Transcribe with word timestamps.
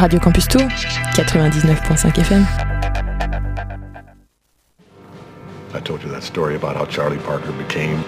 Radio 0.00 0.18
Campus 0.18 0.46
Tour, 0.46 0.62
99.5 1.40 2.12
FM. 2.24 2.46
I 5.74 5.80
told 5.80 6.02
you 6.02 6.08
that 6.08 6.22
story 6.22 6.56
about 6.56 6.76
how 6.76 6.86
Charlie 6.86 7.18
Parker 7.18 7.52
became 7.52 8.02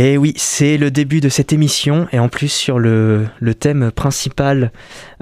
Et 0.00 0.16
oui, 0.16 0.32
c'est 0.36 0.76
le 0.76 0.92
début 0.92 1.20
de 1.20 1.28
cette 1.28 1.52
émission, 1.52 2.06
et 2.12 2.20
en 2.20 2.28
plus 2.28 2.52
sur 2.52 2.78
le, 2.78 3.26
thème 3.58 3.90
principal 3.90 4.70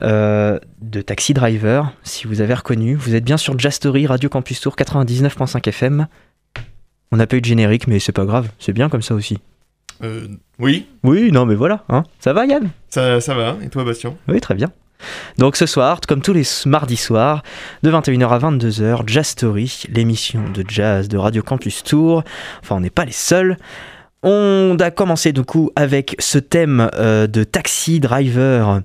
euh, 0.02 0.58
de 0.82 1.00
Taxi 1.00 1.32
Driver, 1.32 1.94
si 2.02 2.26
vous 2.26 2.42
avez 2.42 2.52
reconnu, 2.52 2.94
vous 2.94 3.14
êtes 3.14 3.24
bien 3.24 3.38
sur 3.38 3.58
Jastory, 3.58 4.06
Radio 4.06 4.28
Campus 4.28 4.60
Tour 4.60 4.76
99.5 4.76 5.66
FM. 5.66 6.06
On 7.10 7.16
n'a 7.16 7.26
pas 7.26 7.38
eu 7.38 7.40
de 7.40 7.46
générique, 7.46 7.86
mais 7.86 7.98
c'est 8.00 8.12
pas 8.12 8.26
grave, 8.26 8.50
c'est 8.58 8.74
bien 8.74 8.90
comme 8.90 9.00
ça 9.00 9.14
aussi. 9.14 9.38
Euh, 10.04 10.28
oui. 10.58 10.84
Oui, 11.02 11.32
non, 11.32 11.46
mais 11.46 11.54
voilà, 11.54 11.84
hein. 11.88 12.04
ça 12.20 12.34
va 12.34 12.44
Yann? 12.44 12.68
Ça, 12.90 13.22
ça 13.22 13.32
va, 13.32 13.56
et 13.64 13.70
toi 13.70 13.82
Bastien? 13.82 14.14
Oui, 14.28 14.42
très 14.42 14.54
bien. 14.54 14.70
Donc 15.38 15.56
ce 15.56 15.64
soir, 15.64 16.00
comme 16.06 16.20
tous 16.20 16.34
les 16.34 16.44
mardis 16.66 16.96
soirs, 16.96 17.42
de 17.82 17.90
21h 17.90 18.28
à 18.28 18.38
22h, 18.38 19.04
Jazz 19.06 19.28
Story, 19.28 19.84
l'émission 19.88 20.42
de 20.52 20.64
jazz 20.68 21.08
de 21.08 21.16
Radio 21.16 21.42
Campus 21.42 21.82
Tour. 21.82 22.24
Enfin, 22.62 22.76
on 22.76 22.80
n'est 22.80 22.90
pas 22.90 23.06
les 23.06 23.12
seuls. 23.12 23.56
On 24.28 24.76
a 24.80 24.90
commencé 24.90 25.32
du 25.32 25.44
coup 25.44 25.70
avec 25.76 26.16
ce 26.18 26.38
thème 26.38 26.90
euh, 26.94 27.28
de 27.28 27.44
Taxi 27.44 28.00
Driver. 28.00 28.82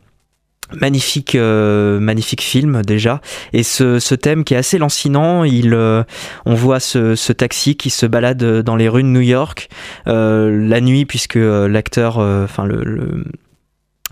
Magnifique, 0.79 1.33
euh, 1.33 1.99
film 2.39 2.83
déjà. 2.83 3.21
Et 3.51 3.63
ce, 3.63 4.13
thème 4.13 4.43
qui 4.43 4.53
est 4.53 4.57
assez 4.57 4.77
lancinant, 4.77 5.43
euh, 5.43 6.03
on 6.45 6.53
voit 6.53 6.79
ce, 6.79 7.33
taxi 7.33 7.75
qui 7.75 7.89
se 7.89 8.05
balade 8.05 8.61
dans 8.61 8.75
les 8.75 8.87
rues 8.87 9.01
de 9.01 9.07
New 9.07 9.19
York 9.19 9.67
la 10.05 10.79
nuit 10.79 11.05
puisque 11.05 11.35
l'acteur, 11.35 12.19
enfin 12.19 12.65
le, 12.65 13.25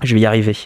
je 0.02 0.16
vais 0.16 0.22
y 0.22 0.26
arriver. 0.26 0.58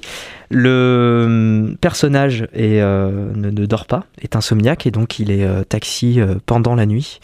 Le 0.49 1.75
personnage 1.79 2.47
ne, 2.55 3.65
dort 3.65 3.85
pas, 3.85 4.05
est 4.21 4.37
insomniaque 4.37 4.87
et 4.87 4.91
donc 4.91 5.19
il 5.19 5.29
est 5.29 5.45
taxi 5.65 6.21
pendant 6.47 6.73
la 6.73 6.85
nuit. 6.85 7.19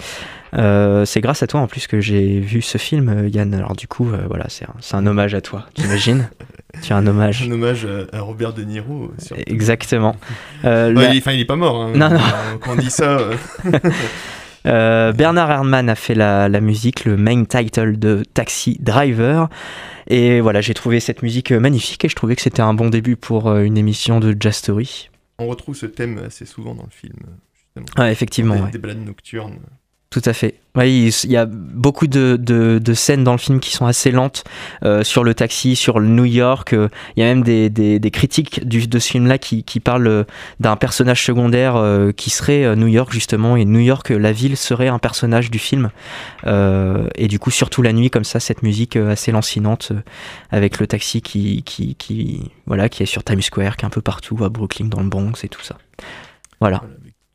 Euh, 0.53 1.05
c'est 1.05 1.21
grâce 1.21 1.43
à 1.43 1.47
toi 1.47 1.59
en 1.59 1.67
plus 1.67 1.87
que 1.87 2.01
j'ai 2.01 2.39
vu 2.39 2.61
ce 2.61 2.77
film, 2.77 3.09
euh, 3.09 3.29
Yann. 3.29 3.53
Alors 3.53 3.75
du 3.75 3.87
coup, 3.87 4.09
euh, 4.11 4.23
voilà, 4.27 4.45
c'est 4.49 4.65
un, 4.95 5.05
hommage 5.05 5.35
à 5.35 5.41
toi, 5.41 5.67
t'imagines 5.73 6.29
Tu 6.83 6.93
as 6.93 6.97
un 6.97 7.07
hommage. 7.07 7.43
Un 7.47 7.51
hommage 7.51 7.87
à, 8.13 8.21
Robert 8.21 8.53
De 8.53 8.63
Niro. 8.63 9.11
Exactement. 9.47 10.15
il, 10.63 11.21
il 11.25 11.39
est 11.39 11.45
pas 11.45 11.55
mort. 11.55 11.81
Hein, 11.81 11.91
non, 11.95 12.09
non. 12.09 12.19
Quand 12.61 12.73
on 12.73 12.75
dit 12.75 12.91
ça. 12.91 13.19
Bernard 14.63 15.49
Herrmann 15.49 15.89
a 15.89 15.95
fait 15.95 16.13
la, 16.13 16.47
la, 16.47 16.61
musique, 16.61 17.05
le 17.05 17.17
main 17.17 17.43
title 17.45 17.97
de 17.97 18.23
Taxi 18.35 18.77
Driver. 18.79 19.49
Et 20.07 20.41
voilà, 20.41 20.61
j'ai 20.61 20.75
trouvé 20.75 20.99
cette 20.99 21.23
musique 21.23 21.51
magnifique 21.51 22.05
et 22.05 22.09
je 22.09 22.15
trouvais 22.15 22.35
que 22.35 22.41
c'était 22.41 22.61
un 22.61 22.75
bon 22.75 22.89
début 22.89 23.15
pour 23.15 23.51
une 23.55 23.77
émission 23.77 24.19
de 24.19 24.35
Jazz 24.39 24.57
Story. 24.57 25.09
On 25.39 25.47
retrouve 25.47 25.75
ce 25.75 25.87
thème 25.87 26.19
assez 26.23 26.45
souvent 26.45 26.75
dans 26.75 26.83
le 26.83 26.91
film. 26.91 27.17
Justement. 27.55 27.85
Ah, 27.95 28.11
effectivement. 28.11 28.55
Des, 28.55 28.61
ouais. 28.61 28.71
des 28.71 28.77
balades 28.77 29.05
nocturnes. 29.05 29.57
Tout 30.09 30.21
à 30.25 30.33
fait. 30.33 30.55
Oui, 30.75 31.13
il 31.23 31.31
y 31.31 31.37
a 31.37 31.45
beaucoup 31.45 32.07
de, 32.07 32.35
de, 32.35 32.93
scènes 32.95 33.23
dans 33.23 33.33
le 33.33 33.37
film 33.37 33.59
qui 33.59 33.71
sont 33.71 33.85
assez 33.85 34.09
lentes 34.09 34.43
euh, 34.83 35.03
sur 35.03 35.23
le 35.23 35.35
taxi, 35.35 35.75
sur 35.75 35.99
New 35.99 36.25
York. 36.25 36.73
Euh, 36.73 36.89
il 37.15 37.19
y 37.19 37.23
a 37.23 37.27
même 37.27 37.43
des, 37.43 37.69
des, 37.69 37.99
des 37.99 38.11
critiques 38.11 38.67
du, 38.67 38.87
de 38.87 38.97
ce 38.97 39.11
film-là 39.11 39.37
qui, 39.37 39.63
qui 39.63 39.79
parlent 39.79 40.07
euh, 40.07 40.23
d'un 40.59 40.75
personnage 40.77 41.23
secondaire 41.23 41.79
qui 42.17 42.31
serait 42.31 42.75
New 42.75 42.87
York 42.87 43.11
justement. 43.11 43.55
Et 43.55 43.65
New 43.65 43.79
York, 43.79 44.09
la 44.09 44.31
ville, 44.31 44.57
serait 44.57 44.87
un 44.87 44.97
personnage 44.97 45.51
du 45.51 45.59
film. 45.59 45.91
et 46.45 47.27
du 47.27 47.37
coup, 47.37 47.51
surtout 47.51 47.83
la 47.83 47.93
nuit, 47.93 48.09
comme 48.09 48.23
ça, 48.23 48.39
cette 48.39 48.63
musique 48.63 48.95
assez 48.95 49.31
lancinante 49.31 49.91
avec 50.49 50.79
le 50.79 50.87
taxi 50.87 51.21
qui, 51.21 51.61
qui, 51.63 51.95
qui, 51.95 52.51
voilà, 52.65 52.89
qui 52.89 53.03
est 53.03 53.07
sur 53.07 53.23
Times 53.23 53.41
Square, 53.41 53.77
qui 53.77 53.85
est 53.85 53.87
un 53.87 53.91
peu 53.91 54.01
partout, 54.01 54.43
à 54.43 54.49
Brooklyn, 54.49 54.87
dans 54.87 55.01
le 55.01 55.09
Bronx 55.09 55.43
et 55.43 55.49
tout 55.49 55.61
ça. 55.61 55.77
Voilà. 56.59 56.81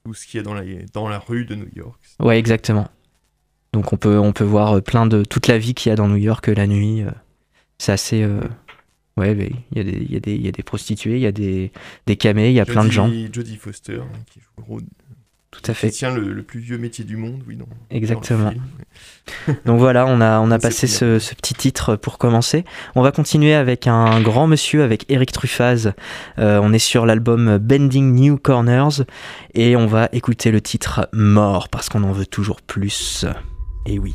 Tout 0.05 0.15
ce 0.15 0.27
qui 0.27 0.37
est 0.39 0.43
dans 0.43 0.55
la, 0.55 0.63
dans 0.93 1.09
la 1.09 1.19
rue 1.19 1.47
de 1.47 1.55
New 1.55 1.69
York. 1.75 1.99
Ouais, 2.21 2.39
exactement. 2.39 2.89
Donc 3.73 3.93
on 3.93 3.97
peut, 3.97 4.19
on 4.19 4.33
peut 4.33 4.45
voir 4.45 4.77
euh, 4.77 4.81
plein 4.81 5.07
de 5.07 5.25
toute 5.25 5.47
la 5.49 5.59
vie 5.59 5.75
qu'il 5.75 5.91
y 5.91 5.93
a 5.93 5.97
dans 5.97 6.09
New 6.09 6.17
York 6.17 6.49
euh, 6.49 6.55
la 6.55 6.67
nuit. 6.67 7.03
Euh, 7.03 7.11
c'est 7.79 7.93
assez. 7.93 8.27
Ouais, 9.17 9.33
il 9.71 9.79
y, 9.79 9.81
a 9.81 9.85
des, 9.85 10.33
y, 10.33 10.43
y 10.43 10.49
a 10.49 10.53
des 10.53 10.63
prostituées, 10.65 11.15
il 11.15 11.21
y 11.21 11.27
a 11.27 11.33
des, 11.33 11.71
des 12.07 12.17
camés, 12.17 12.51
il 12.51 12.55
y 12.55 12.61
a 12.61 12.67
plein 12.67 12.85
de 12.85 12.91
gens. 12.91 13.09
Jodie 13.33 13.57
Foster, 13.57 14.01
hein, 14.01 14.19
qui 14.31 14.41
joue 14.41 14.51
le 14.59 14.63
rôle 14.65 14.83
tout 15.55 15.71
à 15.71 15.75
fait. 15.75 15.91
Tient 15.91 16.15
le, 16.15 16.33
le, 16.33 16.43
plus 16.43 16.61
vieux 16.61 16.79
métier 16.79 17.05
du 17.05 17.17
monde, 17.17 17.43
oui, 17.47 17.57
non. 17.57 17.67
Exactement. 17.91 18.53
Donc 19.65 19.79
voilà, 19.79 20.07
on 20.07 20.21
a, 20.21 20.41
on 20.41 20.51
a 20.51 20.59
passé 20.59 20.87
ce, 20.87 21.19
ce, 21.19 21.35
petit 21.35 21.55
titre 21.55 21.97
pour 21.97 22.19
commencer. 22.19 22.65
On 22.95 23.03
va 23.03 23.13
continuer 23.13 23.55
avec 23.55 23.87
un 23.87 24.21
grand 24.21 24.47
monsieur, 24.47 24.83
avec 24.83 25.05
Eric 25.09 25.33
Truffaz. 25.33 25.93
Euh, 26.39 26.61
on 26.63 26.73
est 26.73 26.79
sur 26.79 27.07
l'album 27.07 27.59
Bending 27.59 28.15
New 28.15 28.37
Corners 28.37 29.05
et 29.55 29.77
on 29.77 29.87
va 29.87 30.09
écouter 30.13 30.51
le 30.51 30.61
titre 30.61 31.09
Mort 31.13 31.69
parce 31.69 31.89
qu'on 31.89 32.03
en 32.03 32.13
veut 32.13 32.27
toujours 32.27 32.61
plus. 32.61 33.25
Et 33.87 33.99
oui. 33.99 34.15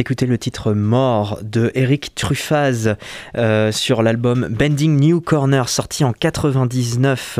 D'écouter 0.00 0.24
le 0.24 0.38
titre 0.38 0.72
Mort 0.72 1.38
de 1.42 1.70
Eric 1.74 2.14
Truffaz 2.14 2.96
euh, 3.36 3.70
sur 3.70 4.02
l'album 4.02 4.48
Bending 4.48 4.98
New 4.98 5.20
Corner 5.20 5.68
sorti 5.68 6.04
en 6.04 6.14
99, 6.14 7.38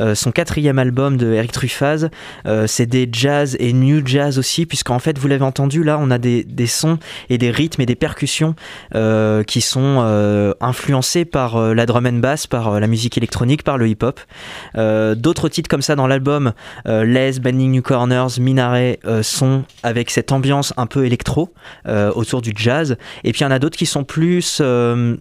euh, 0.00 0.16
son 0.16 0.32
quatrième 0.32 0.80
album 0.80 1.16
de 1.16 1.32
Eric 1.32 1.52
Truffaz. 1.52 2.08
Euh, 2.46 2.66
c'est 2.66 2.86
des 2.86 3.08
jazz 3.12 3.56
et 3.60 3.72
new 3.72 4.04
jazz 4.04 4.40
aussi, 4.40 4.66
puisqu'en 4.66 4.98
fait 4.98 5.20
vous 5.20 5.28
l'avez 5.28 5.44
entendu 5.44 5.84
là, 5.84 5.98
on 6.00 6.10
a 6.10 6.18
des, 6.18 6.44
sons 6.66 6.98
et 7.28 7.38
des 7.38 7.52
rythmes 7.52 7.82
et 7.82 7.86
des 7.86 7.94
percussions 7.94 8.56
qui 9.46 9.60
sont 9.60 10.54
influencés 10.60 11.24
par 11.24 11.74
la 11.74 11.86
drum 11.86 12.06
and 12.06 12.14
bass, 12.14 12.48
par 12.48 12.80
la 12.80 12.86
musique 12.88 13.18
électronique, 13.18 13.62
par 13.62 13.78
le 13.78 13.86
hip-hop. 13.86 14.18
D'autres 14.74 15.48
titres 15.48 15.68
comme 15.68 15.82
ça 15.82 15.94
dans 15.94 16.08
l'album, 16.08 16.54
Les, 16.86 17.38
Bending 17.38 17.70
New 17.70 17.82
Corners, 17.82 18.40
Minaret, 18.40 18.98
sont 19.22 19.62
avec 19.84 20.10
cette 20.10 20.32
ambiance 20.32 20.74
un 20.76 20.86
peu 20.86 21.06
électro. 21.06 21.52
Autour 22.14 22.42
du 22.42 22.52
jazz. 22.56 22.96
Et 23.24 23.32
puis 23.32 23.40
il 23.40 23.44
y 23.44 23.46
en 23.46 23.50
a 23.50 23.58
d'autres 23.58 23.76
qui 23.76 23.86
sont 23.86 24.04
plus 24.04 24.58
euh, 24.60 25.16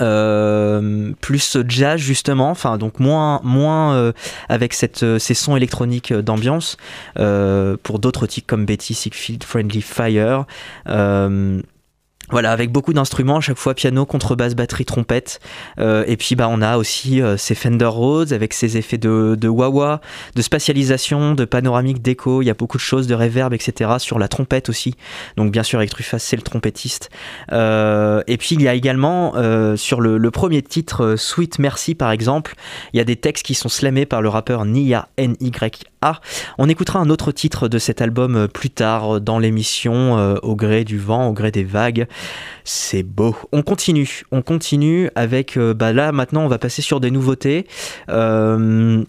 euh, 0.00 1.12
plus 1.20 1.58
jazz 1.68 2.00
justement, 2.00 2.50
enfin 2.50 2.78
donc 2.78 3.00
moins 3.00 3.40
moins 3.42 4.12
avec 4.48 4.72
cette, 4.72 5.18
ces 5.18 5.34
sons 5.34 5.56
électroniques 5.56 6.12
d'ambiance 6.12 6.76
pour 7.14 7.98
d'autres 7.98 8.26
titres 8.26 8.46
comme 8.46 8.64
Betty 8.66 8.94
Siegfried, 8.94 9.44
Friendly 9.44 9.82
Fire. 9.82 10.46
Voilà, 12.30 12.52
avec 12.52 12.72
beaucoup 12.72 12.94
d'instruments, 12.94 13.36
à 13.36 13.40
chaque 13.40 13.58
fois 13.58 13.74
piano, 13.74 14.06
contrebasse, 14.06 14.54
batterie, 14.54 14.86
trompette. 14.86 15.40
Euh, 15.78 16.04
et 16.06 16.16
puis 16.16 16.36
bah, 16.36 16.48
on 16.50 16.62
a 16.62 16.78
aussi 16.78 17.20
euh, 17.20 17.36
ces 17.36 17.54
Fender 17.54 17.84
Rhodes 17.84 18.32
avec 18.32 18.54
ses 18.54 18.78
effets 18.78 18.96
de, 18.96 19.36
de 19.38 19.48
wah-wah, 19.48 20.00
de 20.34 20.42
spatialisation, 20.42 21.34
de 21.34 21.44
panoramique, 21.44 22.00
d'écho. 22.00 22.40
Il 22.40 22.46
y 22.46 22.50
a 22.50 22.54
beaucoup 22.54 22.78
de 22.78 22.82
choses, 22.82 23.06
de 23.06 23.14
reverb, 23.14 23.52
etc. 23.52 23.92
sur 23.98 24.18
la 24.18 24.28
trompette 24.28 24.70
aussi. 24.70 24.94
Donc 25.36 25.52
bien 25.52 25.62
sûr, 25.62 25.78
avec 25.78 25.90
Truffaz, 25.90 26.18
c'est 26.18 26.36
le 26.36 26.42
trompettiste. 26.42 27.10
Euh, 27.52 28.22
et 28.26 28.38
puis 28.38 28.54
il 28.54 28.62
y 28.62 28.68
a 28.68 28.74
également 28.74 29.34
sur 29.76 30.00
le, 30.00 30.30
premier 30.30 30.62
titre, 30.62 31.16
Sweet 31.16 31.58
Merci 31.58 31.94
par 31.94 32.10
exemple, 32.10 32.54
il 32.92 32.96
y 32.96 33.00
a 33.00 33.04
des 33.04 33.16
textes 33.16 33.44
qui 33.44 33.54
sont 33.54 33.68
slamés 33.68 34.06
par 34.06 34.22
le 34.22 34.28
rappeur 34.28 34.64
Nia 34.64 35.08
N-Y-A. 35.16 36.20
On 36.58 36.68
écoutera 36.68 36.98
un 36.98 37.10
autre 37.10 37.32
titre 37.32 37.68
de 37.68 37.78
cet 37.78 38.00
album 38.00 38.48
plus 38.48 38.70
tard 38.70 39.20
dans 39.20 39.38
l'émission, 39.38 40.36
au 40.42 40.56
gré 40.56 40.84
du 40.84 40.98
vent, 40.98 41.28
au 41.28 41.32
gré 41.32 41.50
des 41.50 41.64
vagues. 41.64 42.06
C'est 42.64 43.02
beau. 43.02 43.36
On 43.52 43.62
continue, 43.62 44.22
on 44.32 44.40
continue 44.40 45.10
avec, 45.14 45.58
euh, 45.58 45.74
bah 45.74 45.92
là 45.92 46.12
maintenant 46.12 46.44
on 46.44 46.48
va 46.48 46.58
passer 46.58 46.80
sur 46.80 46.98
des 46.98 47.10
nouveautés. 47.10 47.66
Euh, 48.08 49.04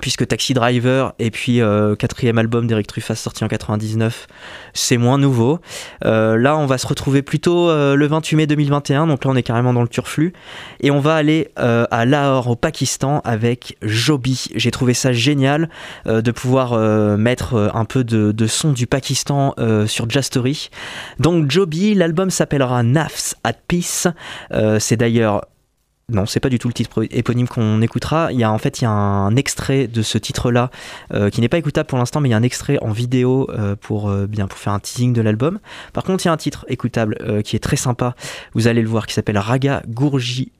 puisque 0.00 0.26
Taxi 0.26 0.54
Driver 0.54 1.14
et 1.18 1.30
puis 1.30 1.60
euh, 1.60 1.94
quatrième 1.94 2.38
album 2.38 2.66
d'Eric 2.66 2.86
Truffaz 2.86 3.16
sorti 3.16 3.44
en 3.44 3.48
99, 3.48 4.26
c'est 4.74 4.96
moins 4.96 5.18
nouveau. 5.18 5.60
Euh, 6.04 6.36
là, 6.36 6.56
on 6.56 6.66
va 6.66 6.78
se 6.78 6.86
retrouver 6.86 7.22
plutôt 7.22 7.68
euh, 7.68 7.94
le 7.96 8.06
28 8.06 8.36
mai 8.36 8.46
2021, 8.46 9.06
donc 9.06 9.24
là 9.24 9.30
on 9.30 9.36
est 9.36 9.42
carrément 9.42 9.72
dans 9.72 9.82
le 9.82 9.88
turflu, 9.88 10.32
et 10.80 10.90
on 10.90 11.00
va 11.00 11.14
aller 11.14 11.50
à 11.56 12.04
Lahore 12.04 12.48
au 12.48 12.56
Pakistan 12.56 13.20
avec 13.24 13.76
Joby. 13.82 14.46
J'ai 14.54 14.70
trouvé 14.70 14.94
ça 14.94 15.12
génial 15.12 15.68
de 16.06 16.30
pouvoir 16.30 16.78
mettre 17.16 17.70
un 17.74 17.84
peu 17.84 18.04
de, 18.04 18.46
son 18.46 18.72
du 18.72 18.86
Pakistan 18.86 19.54
sur 19.86 20.08
Jazz 20.08 20.26
Story. 20.26 20.70
Donc 21.18 21.50
Joby, 21.50 21.94
l'album 21.94 22.30
s'appellera 22.30 22.82
Nafs 22.82 23.34
at 23.44 23.54
Peace. 23.68 24.06
c'est 24.78 24.96
d'ailleurs 24.96 25.42
non, 26.08 26.24
c'est 26.24 26.38
pas 26.38 26.50
du 26.50 26.60
tout 26.60 26.68
le 26.68 26.72
titre 26.72 27.04
éponyme 27.10 27.48
qu'on 27.48 27.82
écoutera. 27.82 28.32
Il 28.32 28.38
y 28.38 28.44
a 28.44 28.52
en 28.52 28.58
fait 28.58 28.80
il 28.80 28.84
y 28.84 28.86
a 28.86 28.90
un 28.90 29.34
extrait 29.34 29.88
de 29.88 30.02
ce 30.02 30.18
titre-là 30.18 30.70
euh, 31.12 31.30
qui 31.30 31.40
n'est 31.40 31.48
pas 31.48 31.58
écoutable 31.58 31.88
pour 31.88 31.98
l'instant, 31.98 32.20
mais 32.20 32.28
il 32.28 32.32
y 32.32 32.34
a 32.34 32.36
un 32.36 32.44
extrait 32.44 32.78
en 32.80 32.92
vidéo 32.92 33.50
euh, 33.50 33.74
pour 33.74 34.08
euh, 34.08 34.28
bien 34.28 34.46
faire 34.48 34.72
un 34.72 34.78
teasing 34.78 35.12
de 35.12 35.20
l'album. 35.20 35.58
Par 35.92 36.04
contre, 36.04 36.24
il 36.24 36.28
y 36.28 36.30
a 36.30 36.32
un 36.32 36.36
titre 36.36 36.64
écoutable 36.68 37.42
qui 37.42 37.56
est 37.56 37.60
très 37.60 37.74
sympa. 37.74 38.14
Vous 38.54 38.68
allez 38.68 38.82
le 38.82 38.88
voir 38.88 39.08
qui 39.08 39.14
s'appelle 39.14 39.38
Raga 39.38 39.82
Gourji. 39.88 40.52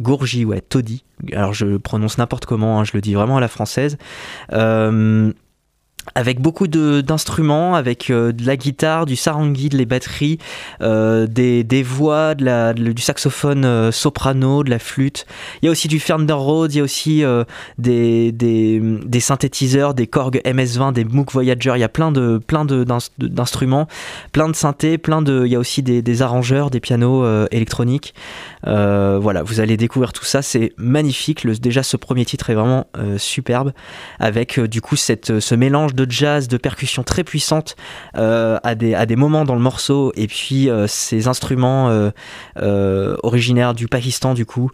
Gourji, 0.00 0.46
ouais, 0.46 0.62
Toddy. 0.62 1.04
Alors 1.34 1.52
je 1.52 1.76
prononce 1.76 2.16
n'importe 2.16 2.46
comment, 2.46 2.80
hein, 2.80 2.84
je 2.84 2.92
le 2.94 3.02
dis 3.02 3.12
vraiment 3.12 3.36
à 3.36 3.40
la 3.40 3.48
française 3.48 3.98
avec 6.14 6.40
beaucoup 6.40 6.68
d'instruments, 6.68 7.74
avec 7.74 8.10
euh, 8.10 8.32
de 8.32 8.46
la 8.46 8.56
guitare, 8.56 9.06
du 9.06 9.16
sarangi, 9.16 9.68
de 9.68 9.76
les 9.76 9.86
batteries, 9.86 10.38
euh, 10.80 11.26
des, 11.26 11.82
voix, 11.82 12.34
du 12.34 13.02
saxophone 13.02 13.64
euh, 13.64 13.90
soprano, 13.90 14.62
de 14.62 14.70
la 14.70 14.78
flûte. 14.78 15.26
Il 15.62 15.66
y 15.66 15.68
a 15.68 15.72
aussi 15.72 15.88
du 15.88 16.00
Fender 16.00 16.34
Rhodes, 16.34 16.74
il 16.74 16.78
y 16.78 16.80
a 16.80 16.84
aussi 16.84 17.24
des, 17.78 18.32
des, 18.32 18.80
des, 18.80 19.20
synthétiseurs, 19.20 19.94
des 19.94 20.06
Korg 20.06 20.40
MS-20, 20.44 20.92
des 20.92 21.04
Moog 21.04 21.30
Voyager. 21.30 21.72
Il 21.76 21.80
y 21.80 21.84
a 21.84 21.88
plein 21.88 22.12
de 22.12 22.40
plein 22.46 22.64
d'instruments, 22.64 23.88
plein 24.32 24.48
de 24.48 24.54
synthés, 24.54 24.98
plein 24.98 25.22
de. 25.22 25.44
Il 25.46 25.52
y 25.52 25.56
a 25.56 25.58
aussi 25.58 25.82
des 25.82 26.22
arrangeurs, 26.22 26.70
des 26.70 26.80
pianos 26.80 27.24
électroniques. 27.50 28.14
Voilà, 28.64 29.42
vous 29.42 29.60
allez 29.60 29.76
découvrir 29.76 30.12
tout 30.12 30.24
ça. 30.24 30.42
C'est 30.42 30.72
magnifique. 30.76 31.46
Déjà, 31.46 31.82
ce 31.82 31.96
premier 31.96 32.24
titre 32.24 32.50
est 32.50 32.54
vraiment 32.54 32.86
superbe, 33.18 33.72
avec 34.18 34.58
du 34.60 34.80
coup 34.80 34.96
ce 34.96 35.54
mélange 35.54 35.94
de 35.94 36.10
jazz, 36.10 36.48
de 36.48 36.56
percussions 36.56 37.02
très 37.02 37.24
puissantes 37.24 37.76
euh, 38.16 38.58
à, 38.62 38.74
des, 38.74 39.16
moments 39.16 39.44
dans 39.44 39.54
le 39.54 39.60
morceau, 39.60 40.12
et 40.16 40.26
puis 40.26 40.68
euh, 40.68 40.86
ces 40.86 41.28
instruments 41.28 42.10
euh, 42.56 43.16
originaires 43.22 43.74
du 43.74 43.88
Pakistan, 43.88 44.34
du 44.34 44.46
coup, 44.46 44.70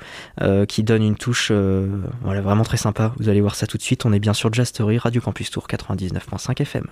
qui 0.68 0.82
donnent 0.82 1.02
une 1.02 1.16
touche 1.16 1.52
voilà, 2.22 2.40
vraiment 2.40 2.64
très 2.64 2.76
sympa. 2.76 3.12
Vous 3.18 3.28
allez 3.28 3.40
voir 3.40 3.54
ça 3.54 3.66
tout 3.66 3.76
de 3.76 3.82
suite. 3.82 4.04
On 4.06 4.12
est 4.12 4.18
bien 4.18 4.34
sur 4.34 4.52
Jazz 4.52 4.68
Story, 4.68 4.98
Radio 4.98 5.20
Campus 5.20 5.50
Tour 5.50 5.66
99.5 5.68 6.60
FM. 6.62 6.86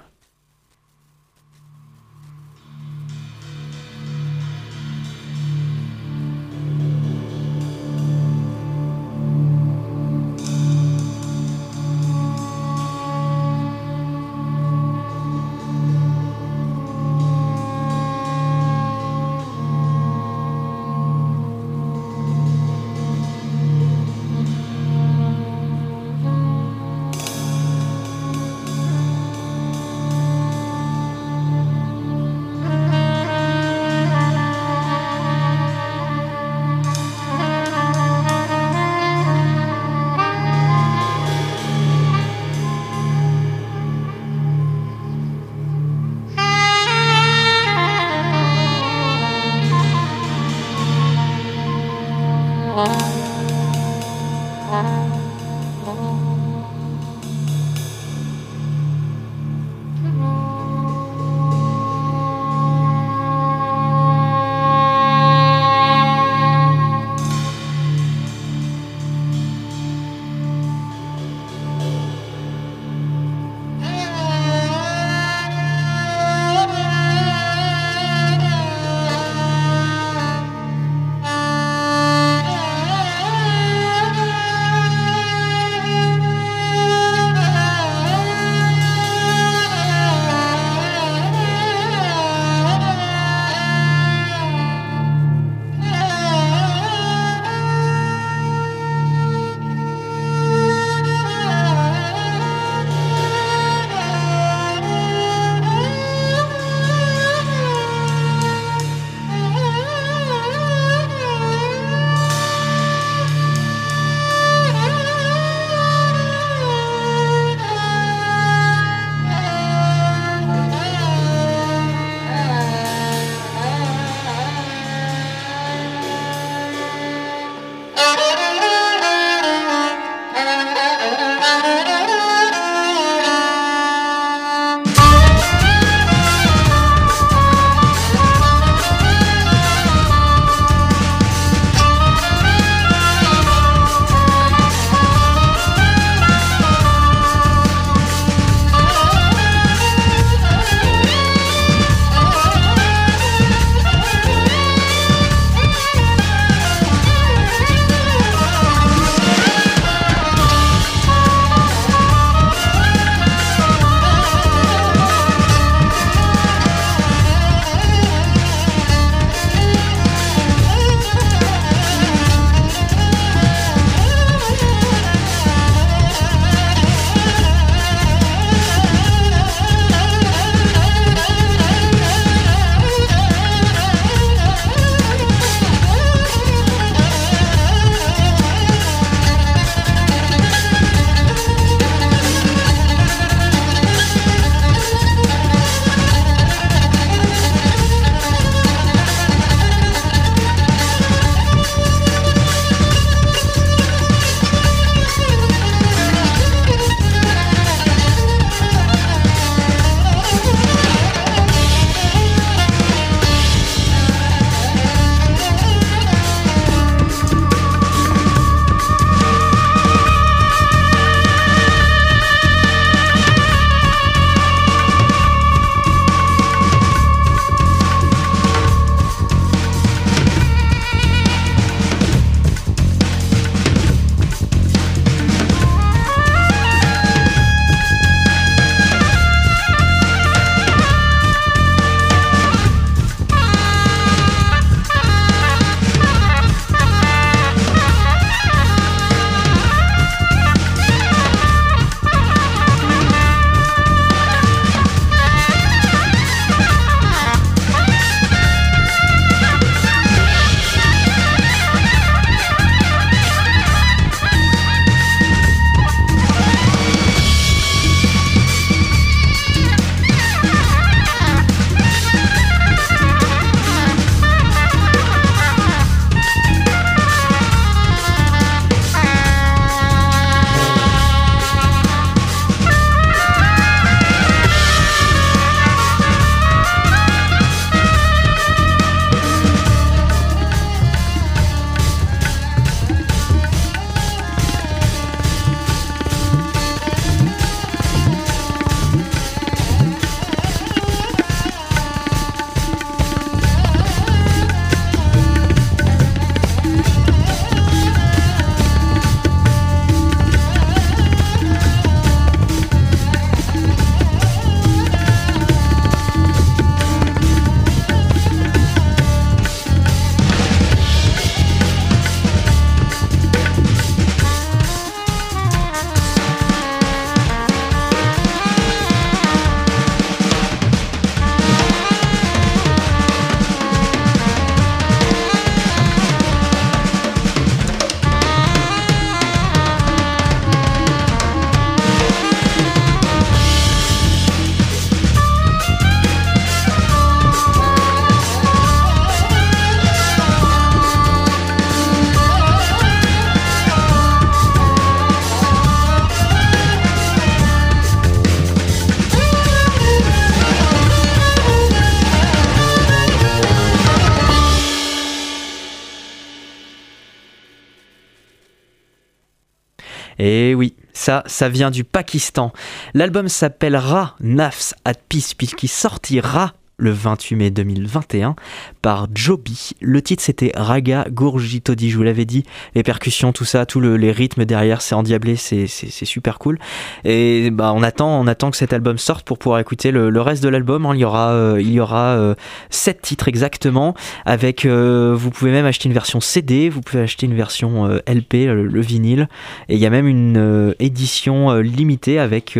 Et 370.18 370.54
oui, 370.54 370.74
ça, 370.92 371.22
ça 371.26 371.48
vient 371.48 371.70
du 371.70 371.85
Pakistan. 371.85 372.52
L'album 372.94 373.28
s'appellera 373.28 374.16
Nafs 374.20 374.74
at 374.85 374.94
Peace 375.09 375.35
puisqu'il 375.37 375.68
sortira 375.68 376.54
le 376.79 376.91
28 376.91 377.37
mai 377.37 377.51
2021 377.51 378.37
par 378.83 379.09
Joby. 379.14 379.73
Le 379.81 380.01
titre 380.01 380.23
c'était 380.23 380.53
Raga 380.57 381.07
Gourji 381.11 381.61
Todi, 381.61 381.91
je 381.91 381.97
vous 381.97 382.05
l'avais 382.05 382.25
dit, 382.25 382.45
les 382.75 382.85
percussions, 382.85 383.33
tout 383.33 383.45
ça, 383.45 383.67
tous 383.67 383.81
les 383.81 384.12
rythmes 384.12 384.45
derrière, 384.45 384.81
c'est 384.81 384.95
endiablé, 384.95 385.37
c'est 385.37 385.67
super 386.05 386.38
cool. 386.38 386.59
Et 387.05 387.51
bah 387.51 387.73
on 387.75 387.83
attend, 387.83 388.51
que 388.51 388.57
cet 388.57 388.73
album 388.73 388.99
sorte 388.99 389.27
pour 389.27 389.38
pouvoir 389.38 389.61
écouter 389.61 389.91
le, 389.91 390.21
reste 390.21 390.43
de 390.43 390.49
l'album. 390.49 390.87
Hein. 390.87 390.93
Il 390.95 391.01
y 391.01 391.05
aura, 391.05 391.31
euh, 391.31 391.61
il 391.61 391.73
y 391.73 391.81
aura 391.81 392.17
euh, 392.17 392.35
sept 392.71 393.03
titres 393.03 393.29
exactement. 393.29 393.95
Avec, 394.25 394.64
euh, 394.64 395.14
vous 395.17 395.31
pouvez 395.31 395.51
même 395.51 395.67
acheter 395.67 395.88
une 395.88 395.95
version 395.95 396.21
CD, 396.21 396.69
vous 396.69 396.81
pouvez 396.81 397.03
acheter 397.03 397.27
une 397.27 397.35
version 397.35 397.88
LP, 398.07 398.47
le, 398.47 398.81
vinyle, 398.81 399.29
et 399.69 399.75
il 399.75 399.81
y 399.81 399.87
a 399.87 399.91
même 399.91 400.07
une 400.07 400.75
édition 400.79 401.57
limitée 401.57 402.19
avec 402.19 402.59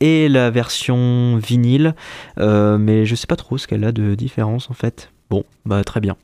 et 0.00 0.28
la 0.28 0.50
version 0.50 1.36
vinyle, 1.36 1.94
mais 2.38 3.04
je 3.04 3.14
sais 3.14 3.26
pas 3.26 3.36
trop 3.36 3.55
qu'elle 3.64 3.84
a 3.84 3.92
de 3.92 4.14
différence 4.14 4.70
en 4.70 4.74
fait. 4.74 5.10
Bon, 5.30 5.44
bah 5.64 5.82
très 5.84 6.00
bien. 6.00 6.16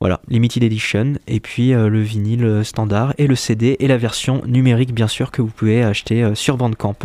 Voilà, 0.00 0.20
Limited 0.28 0.62
Edition, 0.62 1.14
et 1.28 1.40
puis 1.40 1.72
euh, 1.72 1.88
le 1.88 2.00
vinyle 2.02 2.60
standard, 2.62 3.14
et 3.16 3.26
le 3.26 3.36
CD, 3.36 3.76
et 3.78 3.88
la 3.88 3.96
version 3.96 4.42
numérique 4.46 4.92
bien 4.92 5.08
sûr 5.08 5.30
que 5.30 5.40
vous 5.40 5.48
pouvez 5.48 5.82
acheter 5.82 6.22
euh, 6.22 6.34
sur 6.34 6.58
Bandcamp. 6.58 6.96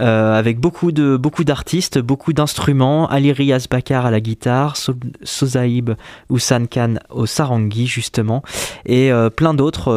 Euh, 0.00 0.36
avec 0.36 0.58
beaucoup 0.58 0.92
de 0.92 1.16
beaucoup 1.16 1.44
d'artistes, 1.44 1.98
beaucoup 1.98 2.32
d'instruments, 2.32 3.06
Ali 3.08 3.32
Riaz 3.32 3.66
Bakar 3.70 4.06
à 4.06 4.10
la 4.10 4.20
guitare, 4.20 4.76
Sozaib 4.76 5.90
Oussan 6.30 6.66
Khan 6.66 6.94
au 7.10 7.26
sarangi 7.26 7.86
justement, 7.86 8.42
et 8.86 9.10
plein 9.36 9.52
d'autres, 9.52 9.90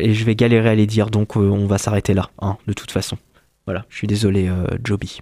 et 0.00 0.12
je 0.12 0.24
vais 0.24 0.34
galérer 0.34 0.70
à 0.70 0.74
les 0.74 0.86
dire, 0.86 1.08
donc 1.08 1.36
on 1.36 1.66
va 1.66 1.78
s'arrêter 1.78 2.14
là, 2.14 2.30
hein, 2.40 2.56
de 2.66 2.72
toute 2.72 2.90
façon. 2.90 3.16
Voilà, 3.66 3.84
je 3.90 3.96
suis 3.96 4.08
désolé 4.08 4.50
Joby. 4.82 5.20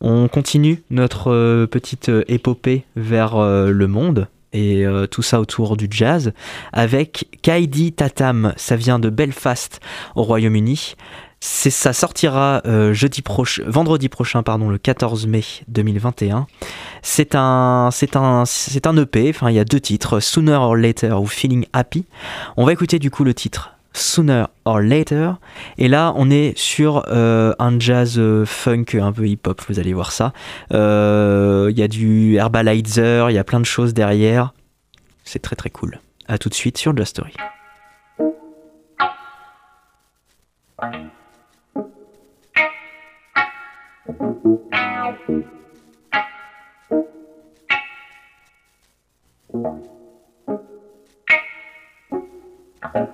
On 0.00 0.28
continue 0.28 0.82
notre 0.90 1.32
euh, 1.32 1.66
petite 1.66 2.10
euh, 2.10 2.24
épopée 2.28 2.84
vers 2.96 3.36
euh, 3.36 3.70
le 3.70 3.86
monde 3.86 4.28
et 4.52 4.86
tout 5.10 5.20
ça 5.20 5.38
autour 5.38 5.76
du 5.76 5.86
jazz 5.90 6.32
avec 6.72 7.28
Kaidi 7.42 7.92
Tatam, 7.92 8.54
ça 8.56 8.74
vient 8.74 8.98
de 8.98 9.10
Belfast 9.10 9.80
au 10.14 10.22
Royaume-Uni. 10.22 10.94
ça 11.40 11.92
sortira 11.92 12.62
vendredi 13.66 14.08
prochain, 14.08 14.42
pardon, 14.42 14.70
le 14.70 14.78
14 14.78 15.26
mai 15.26 15.44
2021. 15.68 16.46
C'est 17.02 17.34
un, 17.34 17.90
un, 18.14 18.44
c'est 18.46 18.86
un 18.86 18.96
EP. 18.96 19.28
Enfin, 19.28 19.50
il 19.50 19.56
y 19.56 19.60
a 19.60 19.66
deux 19.66 19.80
titres, 19.80 20.20
Sooner 20.20 20.54
or 20.54 20.74
Later 20.74 21.20
ou 21.20 21.26
Feeling 21.26 21.66
Happy. 21.74 22.06
On 22.56 22.64
va 22.64 22.72
écouter 22.72 22.98
du 22.98 23.10
coup 23.10 23.24
le 23.24 23.34
titre 23.34 23.75
Sooner 23.96 24.44
or 24.64 24.80
Later. 24.80 25.32
Et 25.78 25.88
là, 25.88 26.12
on 26.16 26.30
est 26.30 26.56
sur 26.56 27.04
euh, 27.08 27.54
un 27.58 27.78
jazz 27.80 28.18
euh, 28.18 28.44
funk, 28.44 28.84
un 29.00 29.12
peu 29.12 29.26
hip-hop, 29.26 29.62
vous 29.68 29.78
allez 29.78 29.94
voir 29.94 30.12
ça. 30.12 30.32
Euh, 30.72 31.68
il 31.70 31.78
y 31.78 31.82
a 31.82 31.88
du 31.88 32.34
Herbalizer, 32.34 33.30
il 33.30 33.34
y 33.34 33.38
a 33.38 33.44
plein 33.44 33.60
de 33.60 33.64
choses 33.64 33.94
derrière. 33.94 34.52
C'est 35.24 35.40
très 35.40 35.56
très 35.56 35.70
cool. 35.70 35.98
A 36.28 36.38
tout 36.38 36.48
de 36.48 36.54
suite 36.54 36.76
sur 36.76 36.96
Jazz 36.96 37.08
Story. 37.08 37.32
Thank 52.96 53.08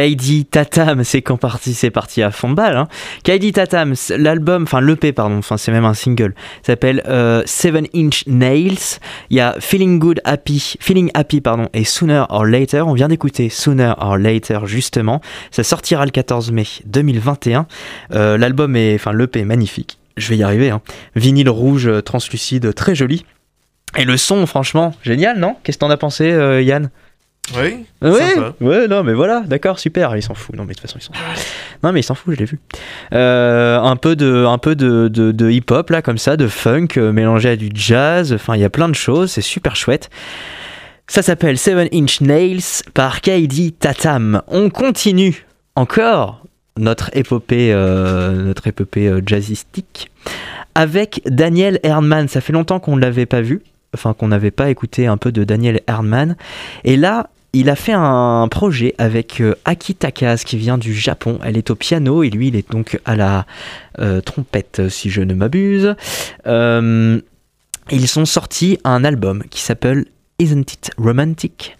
Kaidi 0.00 0.46
Tatam, 0.46 1.04
c'est 1.04 1.20
quand 1.20 1.36
parti, 1.36 1.74
c'est 1.74 1.90
parti 1.90 2.22
à 2.22 2.30
fond 2.30 2.48
de 2.48 2.54
balle. 2.54 2.74
Hein. 2.74 2.88
Kaidi 3.22 3.52
Tatam, 3.52 3.92
l'album, 4.16 4.62
enfin 4.62 4.80
l'EP 4.80 5.12
pardon, 5.12 5.36
enfin 5.36 5.58
c'est 5.58 5.72
même 5.72 5.84
un 5.84 5.92
single, 5.92 6.34
s'appelle 6.62 7.02
euh, 7.06 7.42
Seven 7.44 7.86
Inch 7.94 8.24
Nails. 8.26 8.98
Il 9.28 9.36
y 9.36 9.40
a 9.40 9.56
Feeling 9.60 9.98
Good 9.98 10.22
Happy, 10.24 10.76
Feeling 10.80 11.10
Happy 11.12 11.42
pardon, 11.42 11.68
et 11.74 11.84
Sooner 11.84 12.24
or 12.30 12.46
Later. 12.46 12.84
On 12.86 12.94
vient 12.94 13.08
d'écouter 13.08 13.50
Sooner 13.50 13.92
or 13.98 14.16
Later 14.16 14.60
justement. 14.64 15.20
Ça 15.50 15.64
sortira 15.64 16.06
le 16.06 16.12
14 16.12 16.50
mai 16.50 16.64
2021. 16.86 17.66
Euh, 18.14 18.38
L'album 18.38 18.76
est, 18.76 18.94
enfin 18.94 19.12
l'EP 19.12 19.40
est 19.40 19.44
magnifique. 19.44 19.98
Je 20.16 20.30
vais 20.30 20.38
y 20.38 20.42
arriver. 20.42 20.70
Hein. 20.70 20.80
Vinyle 21.14 21.50
rouge 21.50 21.88
euh, 21.88 22.00
translucide, 22.00 22.74
très 22.74 22.94
joli. 22.94 23.26
Et 23.98 24.04
le 24.06 24.16
son, 24.16 24.46
franchement, 24.46 24.94
génial, 25.02 25.38
non? 25.38 25.56
Qu'est-ce 25.62 25.76
que 25.76 25.80
t'en 25.80 25.90
as 25.90 25.98
pensé, 25.98 26.30
euh, 26.30 26.62
Yann? 26.62 26.88
Oui, 27.56 27.84
Ouais, 28.02 28.34
sympa. 28.34 28.54
ouais, 28.60 28.86
non, 28.88 29.02
mais 29.02 29.12
voilà, 29.14 29.42
d'accord, 29.46 29.78
super. 29.78 30.16
Il 30.16 30.22
s'en 30.22 30.34
fout. 30.34 30.54
Non, 30.56 30.64
mais 30.64 30.74
de 30.74 30.78
toute 30.80 30.82
façon, 30.90 30.98
il 31.00 31.02
s'en 31.04 31.12
fout. 31.12 31.46
Non, 31.82 31.92
mais 31.92 32.00
il 32.00 32.02
s'en 32.02 32.14
fout, 32.14 32.34
je 32.34 32.38
l'ai 32.38 32.44
vu. 32.44 32.58
Euh, 33.12 33.80
un 33.80 33.96
peu 33.96 34.16
de, 34.16 34.44
un 34.46 34.58
peu 34.58 34.74
de, 34.76 35.08
de, 35.08 35.32
de 35.32 35.50
hip-hop 35.50 35.90
là, 35.90 36.02
comme 36.02 36.18
ça, 36.18 36.36
de 36.36 36.46
funk 36.46 36.88
euh, 36.96 37.12
mélangé 37.12 37.48
à 37.50 37.56
du 37.56 37.70
jazz. 37.74 38.32
Enfin, 38.32 38.54
il 38.54 38.60
y 38.60 38.64
a 38.64 38.70
plein 38.70 38.88
de 38.88 38.94
choses. 38.94 39.30
C'est 39.32 39.40
super 39.40 39.76
chouette. 39.76 40.10
Ça 41.06 41.22
s'appelle 41.22 41.58
Seven 41.58 41.88
Inch 41.92 42.20
Nails 42.20 42.62
par 42.94 43.20
Kaidi 43.20 43.72
Tatam. 43.72 44.42
On 44.46 44.70
continue 44.70 45.44
encore 45.74 46.42
notre 46.78 47.10
épopée, 47.14 47.72
euh, 47.72 48.32
notre 48.44 48.66
épopée 48.68 49.12
jazzistique 49.26 50.10
avec 50.76 51.20
Daniel 51.26 51.80
Erdmann. 51.82 52.28
Ça 52.28 52.40
fait 52.40 52.52
longtemps 52.52 52.78
qu'on 52.78 52.94
ne 52.96 53.00
l'avait 53.00 53.26
pas 53.26 53.40
vu, 53.40 53.60
enfin 53.92 54.14
qu'on 54.14 54.28
n'avait 54.28 54.52
pas 54.52 54.70
écouté 54.70 55.06
un 55.08 55.16
peu 55.16 55.32
de 55.32 55.42
Daniel 55.42 55.80
Erdmann. 55.88 56.36
Et 56.84 56.96
là, 56.96 57.28
il 57.52 57.68
a 57.68 57.76
fait 57.76 57.92
un 57.92 58.46
projet 58.48 58.94
avec 58.98 59.40
euh, 59.40 59.54
Aki 59.64 59.96
Takase 59.96 60.44
qui 60.44 60.56
vient 60.56 60.78
du 60.78 60.94
Japon. 60.94 61.38
Elle 61.42 61.56
est 61.56 61.70
au 61.70 61.74
piano 61.74 62.22
et 62.22 62.30
lui, 62.30 62.48
il 62.48 62.56
est 62.56 62.70
donc 62.70 63.00
à 63.04 63.16
la 63.16 63.46
euh, 63.98 64.20
trompette, 64.20 64.88
si 64.88 65.10
je 65.10 65.20
ne 65.22 65.34
m'abuse. 65.34 65.94
Euh, 66.46 67.20
ils 67.90 68.08
sont 68.08 68.24
sortis 68.24 68.78
un 68.84 69.04
album 69.04 69.42
qui 69.50 69.60
s'appelle 69.62 70.06
Isn't 70.38 70.72
It 70.72 70.90
Romantic? 70.96 71.76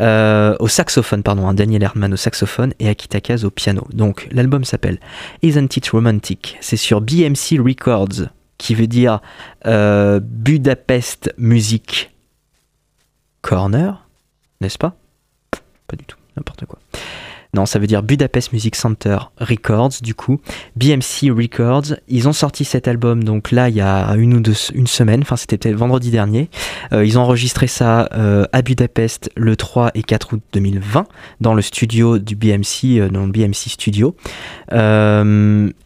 Euh, 0.00 0.56
au 0.58 0.68
saxophone, 0.68 1.22
pardon, 1.22 1.52
Daniel 1.52 1.82
Erdmann 1.82 2.12
au 2.12 2.16
saxophone 2.16 2.72
et 2.78 2.88
Aki 2.88 3.08
Takase 3.08 3.44
au 3.44 3.50
piano. 3.50 3.86
Donc 3.92 4.28
l'album 4.32 4.64
s'appelle 4.64 4.98
Isn't 5.42 5.76
It 5.76 5.88
Romantic? 5.90 6.56
C'est 6.60 6.76
sur 6.76 7.00
BMC 7.00 7.58
Records, 7.58 8.28
qui 8.58 8.74
veut 8.74 8.86
dire 8.86 9.20
euh, 9.66 10.20
Budapest 10.20 11.32
Music 11.36 12.10
Corner, 13.42 14.06
n'est-ce 14.60 14.78
pas? 14.78 14.96
Du 15.96 16.04
tout, 16.04 16.18
n'importe 16.36 16.64
quoi. 16.66 16.78
Non, 17.54 17.66
ça 17.66 17.78
veut 17.78 17.86
dire 17.86 18.02
Budapest 18.02 18.54
Music 18.54 18.74
Center 18.74 19.18
Records, 19.38 20.00
du 20.00 20.14
coup. 20.14 20.40
BMC 20.76 21.30
Records. 21.30 21.96
Ils 22.08 22.26
ont 22.26 22.32
sorti 22.32 22.64
cet 22.64 22.88
album, 22.88 23.22
donc 23.22 23.50
là, 23.50 23.68
il 23.68 23.74
y 23.74 23.82
a 23.82 24.10
une 24.14 24.32
ou 24.32 24.40
deux, 24.40 24.54
une 24.72 24.86
semaine, 24.86 25.20
enfin, 25.20 25.36
c'était 25.36 25.58
peut-être 25.58 25.76
vendredi 25.76 26.10
dernier. 26.10 26.48
Euh, 26.94 27.04
ils 27.04 27.18
ont 27.18 27.22
enregistré 27.22 27.66
ça 27.66 28.08
euh, 28.14 28.46
à 28.54 28.62
Budapest 28.62 29.30
le 29.36 29.54
3 29.54 29.90
et 29.94 30.02
4 30.02 30.32
août 30.32 30.40
2020, 30.54 31.06
dans 31.42 31.52
le 31.52 31.60
studio 31.60 32.18
du 32.18 32.36
BMC, 32.36 32.98
euh, 32.98 33.10
dans 33.10 33.26
le 33.26 33.32
BMC 33.32 33.68
Studio. 33.68 34.16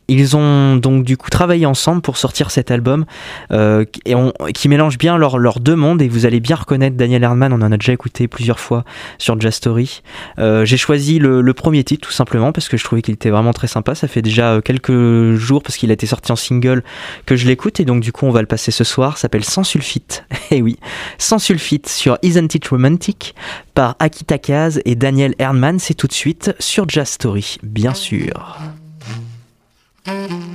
Ils 0.09 0.37
ont 0.37 0.77
donc 0.77 1.05
du 1.05 1.17
coup 1.17 1.31
travaillé 1.31 1.67
ensemble 1.67 2.01
pour 2.01 2.17
sortir 2.17 2.51
cet 2.51 2.71
album 2.71 3.05
euh, 3.51 3.85
et 4.05 4.15
qui 4.53 4.69
mélange 4.69 4.99
bien 4.99 5.19
leurs 5.19 5.39
leurs 5.39 5.61
deux 5.61 5.75
mondes 5.75 6.01
et 6.01 6.09
vous 6.09 6.27
allez 6.27 6.41
bien 6.41 6.57
reconnaître 6.57 6.97
Daniel 6.97 7.25
Erdmann, 7.25 7.53
on 7.53 7.63
en 7.63 7.73
a 7.73 7.77
déjà 7.77 7.93
écouté 7.93 8.29
plusieurs 8.29 8.61
fois 8.61 8.85
sur 9.19 9.41
Jazz 9.41 9.55
Story. 9.55 10.03
Euh, 10.39 10.65
J'ai 10.65 10.77
choisi 10.77 11.19
le, 11.19 11.43
premier 11.55 11.83
titre 11.85 12.07
tout 12.07 12.13
simplement 12.13 12.53
parce 12.53 12.69
que 12.69 12.77
je 12.77 12.85
trouvais 12.85 13.03
qu'il 13.03 13.15
était 13.15 13.31
vraiment 13.31 13.53
très 13.53 13.67
sympa. 13.67 13.95
Ça 13.95 14.09
fait 14.09 14.23
déjà 14.23 14.53
euh, 14.53 14.61
quelques 14.61 15.35
jours 15.37 15.63
parce 15.63 15.77
qu'il 15.77 15.91
a 15.91 15.95
été 15.95 16.07
sorti 16.07 16.31
en 16.31 16.37
single 16.37 16.83
que 17.25 17.35
je 17.35 17.47
l'écoute 17.47 17.81
et 17.81 17.85
donc 17.85 18.03
du 18.03 18.13
coup 18.13 18.27
on 18.27 18.31
va 18.31 18.41
le 18.41 18.47
passer 18.47 18.71
ce 18.71 18.85
soir. 18.85 19.19
S'appelle 19.19 19.45
Sans 19.45 19.65
sulfite. 19.65 20.25
Et 20.51 20.63
oui, 20.63 20.79
Sans 21.19 21.39
sulfite 21.39 21.89
sur 21.89 22.19
Isn't 22.23 22.55
It 22.55 22.69
Romantic 22.69 23.35
par 23.75 23.97
Aki 23.99 24.25
Takase 24.25 24.81
et 24.85 24.95
Daniel 24.95 25.35
Erdmann. 25.39 25.79
C'est 25.79 25.95
tout 25.95 26.07
de 26.07 26.13
suite 26.13 26.55
sur 26.61 26.89
Jazz 26.89 27.09
Story, 27.09 27.59
bien 27.63 27.95
sûr. 27.95 28.61
Mm-hmm. 30.07 30.47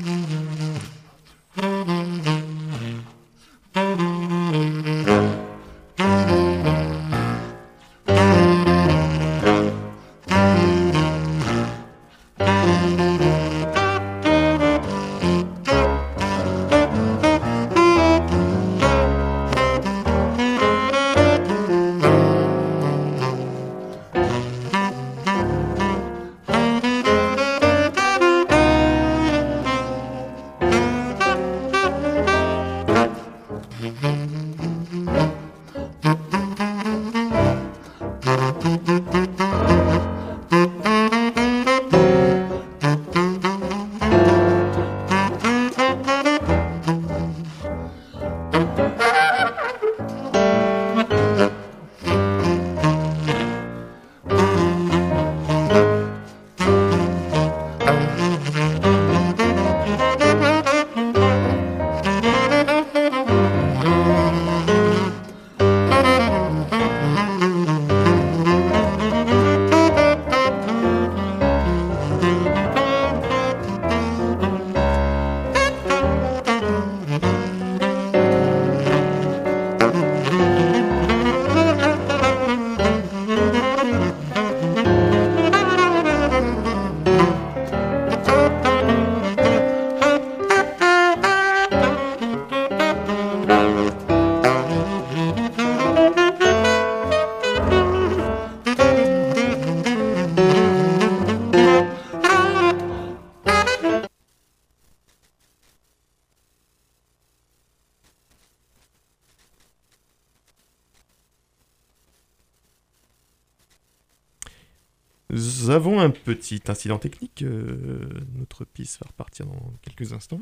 Petit 116.35 116.61
incident 116.67 116.97
technique. 116.97 117.41
euh, 117.41 117.99
notre 118.37 118.63
piste 118.65 118.99
va 119.01 119.07
repartir 119.07 119.45
dans 119.45 119.73
quelques 119.81 120.13
instants. 120.13 120.41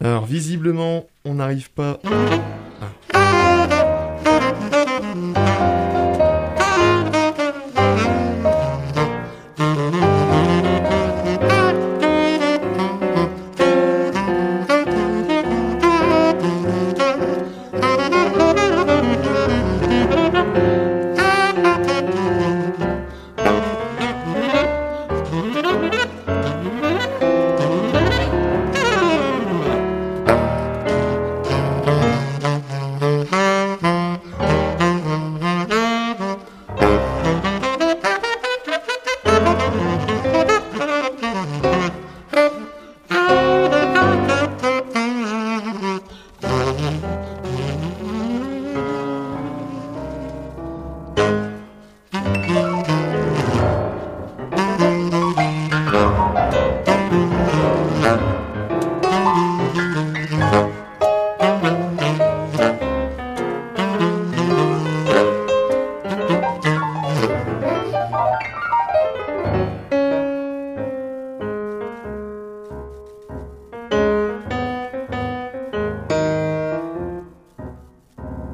Alors, 0.00 0.26
visiblement, 0.26 1.06
on 1.24 1.34
n'arrive 1.34 1.70
pas. 1.70 1.98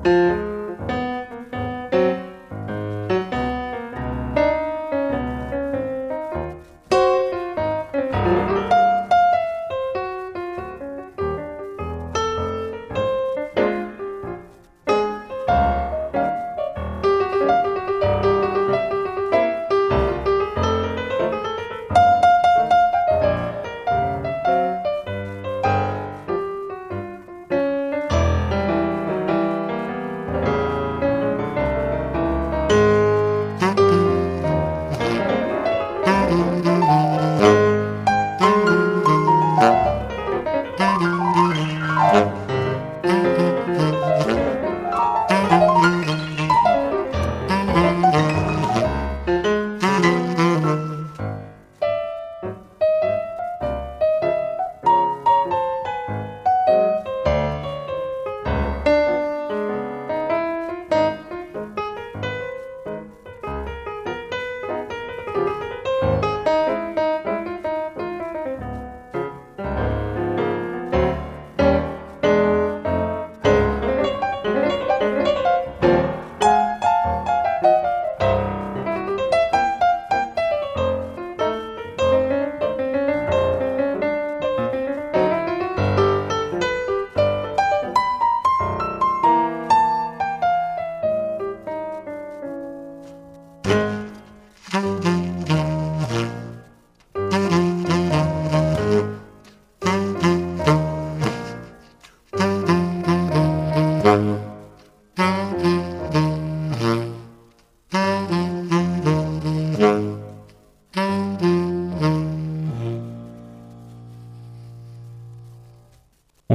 Música 0.03 0.50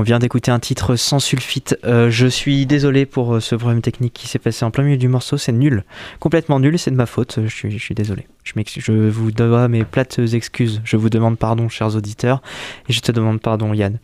vient 0.05 0.19
d'écouter 0.19 0.51
un 0.51 0.59
titre 0.59 0.95
sans 0.95 1.19
sulfite. 1.19 1.77
Euh, 1.83 2.09
je 2.09 2.27
suis 2.27 2.65
désolé 2.65 3.05
pour 3.05 3.35
euh, 3.35 3.39
ce 3.41 3.55
problème 3.55 3.81
technique 3.81 4.13
qui 4.13 4.27
s'est 4.27 4.39
passé 4.39 4.63
en 4.63 4.71
plein 4.71 4.83
milieu 4.83 4.97
du 4.97 5.07
morceau. 5.07 5.37
C'est 5.37 5.51
nul. 5.51 5.83
Complètement 6.19 6.59
nul. 6.59 6.79
C'est 6.79 6.91
de 6.91 6.95
ma 6.95 7.07
faute. 7.07 7.39
Je 7.43 7.77
suis, 7.77 7.95
désolé. 7.95 8.27
Je, 8.43 8.53
je 8.65 8.91
vous 8.91 9.31
dois 9.31 9.67
mes 9.67 9.83
plates 9.83 10.19
excuses. 10.19 10.81
Je 10.85 10.95
vous 10.95 11.09
demande 11.09 11.37
pardon, 11.37 11.67
chers 11.67 11.95
auditeurs. 11.95 12.41
Et 12.87 12.93
je 12.93 13.01
te 13.01 13.11
demande 13.11 13.41
pardon, 13.41 13.73
Yann. 13.73 13.99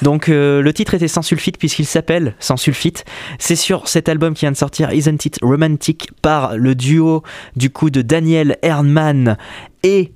Donc, 0.00 0.28
euh, 0.28 0.62
le 0.62 0.72
titre 0.72 0.94
était 0.94 1.06
sans 1.06 1.22
sulfite 1.22 1.58
puisqu'il 1.58 1.86
s'appelle 1.86 2.34
Sans 2.40 2.56
sulfite. 2.56 3.04
C'est 3.38 3.56
sur 3.56 3.86
cet 3.88 4.08
album 4.08 4.34
qui 4.34 4.40
vient 4.40 4.52
de 4.52 4.56
sortir, 4.56 4.92
Isn't 4.92 5.26
It 5.26 5.38
Romantic, 5.42 6.10
par 6.22 6.56
le 6.56 6.74
duo 6.74 7.22
du 7.56 7.70
coup 7.70 7.90
de 7.90 8.00
Daniel 8.00 8.56
Erdmann 8.62 9.36
et 9.82 10.12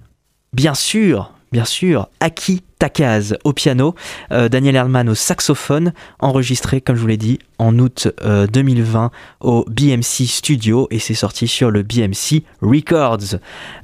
bien 0.52 0.74
sûr, 0.74 1.32
bien 1.56 1.64
sûr, 1.64 2.10
Aki 2.20 2.62
Takaz 2.78 3.38
au 3.44 3.54
piano, 3.54 3.94
euh, 4.30 4.50
Daniel 4.50 4.76
Erdmann 4.76 5.08
au 5.08 5.14
saxophone, 5.14 5.94
enregistré, 6.18 6.82
comme 6.82 6.96
je 6.96 7.00
vous 7.00 7.06
l'ai 7.06 7.16
dit, 7.16 7.38
en 7.56 7.78
août 7.78 8.08
euh, 8.20 8.46
2020 8.46 9.10
au 9.40 9.64
BMC 9.66 10.26
Studio 10.26 10.86
et 10.90 10.98
c'est 10.98 11.14
sorti 11.14 11.48
sur 11.48 11.70
le 11.70 11.82
BMC 11.82 12.42
Records. 12.60 13.38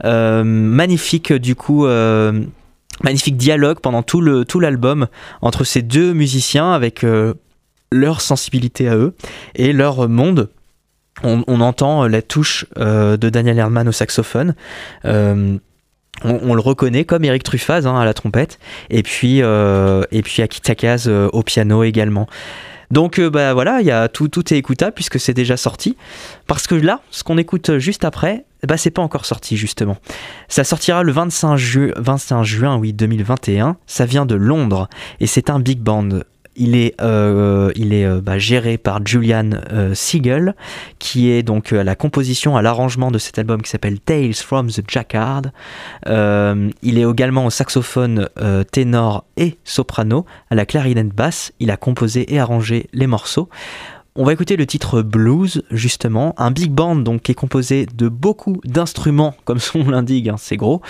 Euh, 0.04 0.44
magnifique, 0.44 1.32
du 1.32 1.54
coup. 1.54 1.86
euh, 1.86 2.42
Magnifique 3.02 3.38
dialogue 3.38 3.80
pendant 3.80 4.02
tout 4.02 4.20
l'album 4.20 5.06
entre 5.40 5.64
ces 5.64 5.80
deux 5.80 6.12
musiciens 6.12 6.72
avec 6.72 7.04
euh, 7.04 7.32
leur 7.90 8.20
sensibilité 8.20 8.86
à 8.86 8.96
eux 8.96 9.14
et 9.54 9.72
leur 9.72 10.10
monde. 10.10 10.50
On, 11.24 11.60
entend 11.60 12.06
la 12.06 12.20
touche 12.20 12.66
euh, 12.76 13.16
de 13.16 13.30
Daniel 13.30 13.58
Erdmann 13.58 13.88
au 13.88 13.92
saxophone. 13.92 14.54
On, 16.24 16.54
le 16.54 16.60
reconnaît 16.60 17.04
comme 17.04 17.24
Eric 17.24 17.42
Truffaz 17.42 17.86
hein, 17.86 17.98
à 17.98 18.04
la 18.04 18.14
trompette 18.14 18.58
et 18.90 19.02
puis 19.02 19.42
euh, 19.42 20.02
et 20.12 20.22
puis 20.22 20.42
euh, 20.42 21.28
au 21.32 21.42
piano 21.42 21.82
également. 21.82 22.26
Donc 22.90 23.18
euh, 23.18 23.30
bah 23.30 23.54
voilà, 23.54 23.80
il 23.80 24.08
tout 24.12 24.54
est 24.54 24.58
écoutable 24.58 24.92
puisque 24.92 25.18
c'est 25.18 25.34
déjà 25.34 25.56
sorti. 25.56 25.96
Parce 26.46 26.66
que 26.66 26.74
là, 26.74 27.00
ce 27.10 27.24
qu'on 27.24 27.38
écoute 27.38 27.78
juste 27.78 28.04
après, 28.04 28.44
bah 28.66 28.76
c'est 28.76 28.90
pas 28.90 29.02
encore 29.02 29.24
sorti 29.24 29.56
justement. 29.56 29.96
Ça 30.48 30.62
sortira 30.62 31.02
le 31.02 31.10
25, 31.10 31.56
ju 31.56 31.92
25 31.96 32.42
juin 32.42 32.76
oui 32.76 32.92
2021. 32.92 33.76
Ça 33.86 34.04
vient 34.04 34.26
de 34.26 34.34
Londres 34.34 34.88
et 35.20 35.26
c'est 35.26 35.48
un 35.48 35.58
big 35.58 35.80
band. 35.80 36.20
Il 36.56 36.74
est, 36.76 36.94
euh, 37.00 37.72
euh, 37.76 38.20
bah, 38.20 38.38
géré 38.38 38.78
par 38.78 39.04
Julian 39.04 39.50
euh, 39.72 39.94
Siegel, 39.94 40.54
qui 40.98 41.30
est 41.30 41.42
donc 41.42 41.72
à 41.72 41.84
la 41.84 41.94
composition, 41.94 42.56
à 42.56 42.62
l'arrangement 42.62 43.10
de 43.10 43.18
cet 43.18 43.38
album 43.38 43.62
qui 43.62 43.70
s'appelle 43.70 44.00
Tales 44.00 44.34
from 44.34 44.70
the 44.70 44.82
Jacquard. 44.86 45.42
Il 46.06 46.98
est 46.98 47.10
également 47.10 47.46
au 47.46 47.50
saxophone 47.50 48.28
ténor 48.70 49.24
et 49.36 49.58
soprano, 49.64 50.26
à 50.50 50.54
la 50.54 50.66
clarinette 50.66 51.14
basse. 51.14 51.52
Il 51.58 51.70
a 51.70 51.76
composé 51.76 52.32
et 52.34 52.38
arrangé 52.38 52.88
les 52.92 53.06
morceaux. 53.06 53.48
On 54.14 54.24
va 54.24 54.34
écouter 54.34 54.56
le 54.56 54.66
titre 54.66 55.00
Blues, 55.00 55.62
justement, 55.70 56.34
un 56.36 56.50
big 56.50 56.70
band 56.70 56.96
donc 56.96 57.22
qui 57.22 57.32
est 57.32 57.34
composé 57.34 57.86
de 57.94 58.08
beaucoup 58.08 58.60
d'instruments, 58.64 59.34
comme 59.46 59.58
son 59.58 59.88
l'indique, 59.88 60.28
hein, 60.28 60.36
c'est 60.38 60.58
gros. 60.58 60.82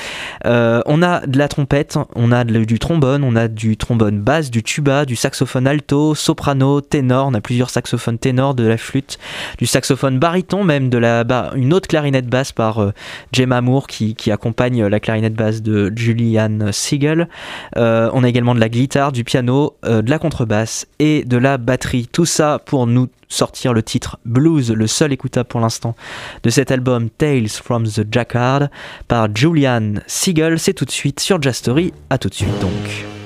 Euh, 0.45 0.83
on 0.87 1.03
a 1.05 1.25
de 1.29 1.39
la 1.39 1.47
trompette, 1.47 1.97
on 2.17 2.33
a 2.33 2.43
du 2.43 2.81
trombone, 2.81 3.23
on 3.23 3.37
a 3.37 3.47
du 3.47 3.77
trombone 3.77 4.19
basse, 4.19 4.51
du 4.51 4.65
tuba, 4.65 5.05
du 5.05 5.15
saxophone 5.15 5.69
alto, 5.69 6.17
soprano, 6.17 6.81
ténor, 6.81 7.29
on 7.29 7.35
a 7.35 7.41
plusieurs 7.41 7.71
saxophones 7.71 8.19
ténors, 8.19 8.57
de 8.57 8.65
la 8.65 8.77
flûte, 8.77 9.21
du 9.57 9.67
saxophone 9.67 10.19
baryton, 10.19 10.65
même 10.65 10.91
de 10.91 10.99
la 10.99 11.23
une 11.55 11.73
autre 11.73 11.87
clarinette 11.87 12.27
basse 12.27 12.51
par 12.51 12.81
euh, 12.81 12.91
Gemma 13.33 13.61
Moore 13.61 13.87
qui, 13.87 14.17
accompagne 14.33 14.85
la 14.85 14.99
clarinette 14.99 15.35
basse 15.35 15.63
de 15.63 15.93
Julian 15.95 16.73
Siegel. 16.73 17.29
Euh, 17.77 18.11
on 18.15 18.25
a 18.25 18.29
également 18.29 18.55
de 18.55 18.61
la 18.61 18.69
guitare, 18.69 19.13
du 19.13 19.23
piano, 19.23 19.77
euh, 19.85 20.03
de 20.03 20.11
la 20.11 20.19
contrebasse 20.19 20.87
et 20.99 21.25
de 21.25 21.37
la 21.37 21.59
batterie. 21.59 22.09
Tout 22.11 22.25
ça 22.25 22.59
pour 22.65 22.87
nous 22.87 23.09
sortir 23.29 23.73
le 23.73 23.83
titre 23.83 24.19
Blues, 24.25 24.71
le 24.71 24.87
seul 24.87 25.13
écoutable 25.13 25.49
pour 25.49 25.61
l'instant 25.61 25.95
de 26.43 26.51
cet 26.51 26.71
album 26.71 27.09
Tales 27.11 27.49
from 27.49 27.87
the 27.87 28.05
Jacquard 28.11 28.69
par 29.09 29.29
Julian 29.35 29.95
Siegel. 30.07 30.59
C'est 30.59 30.75
tout 30.75 30.85
de 30.85 30.91
suite 30.91 31.21
sur 31.21 31.41
Jastory. 31.41 31.93
À 32.11 32.19
tout 32.19 32.29
de 32.29 32.35
suite 32.35 32.59
donc. 32.61 33.22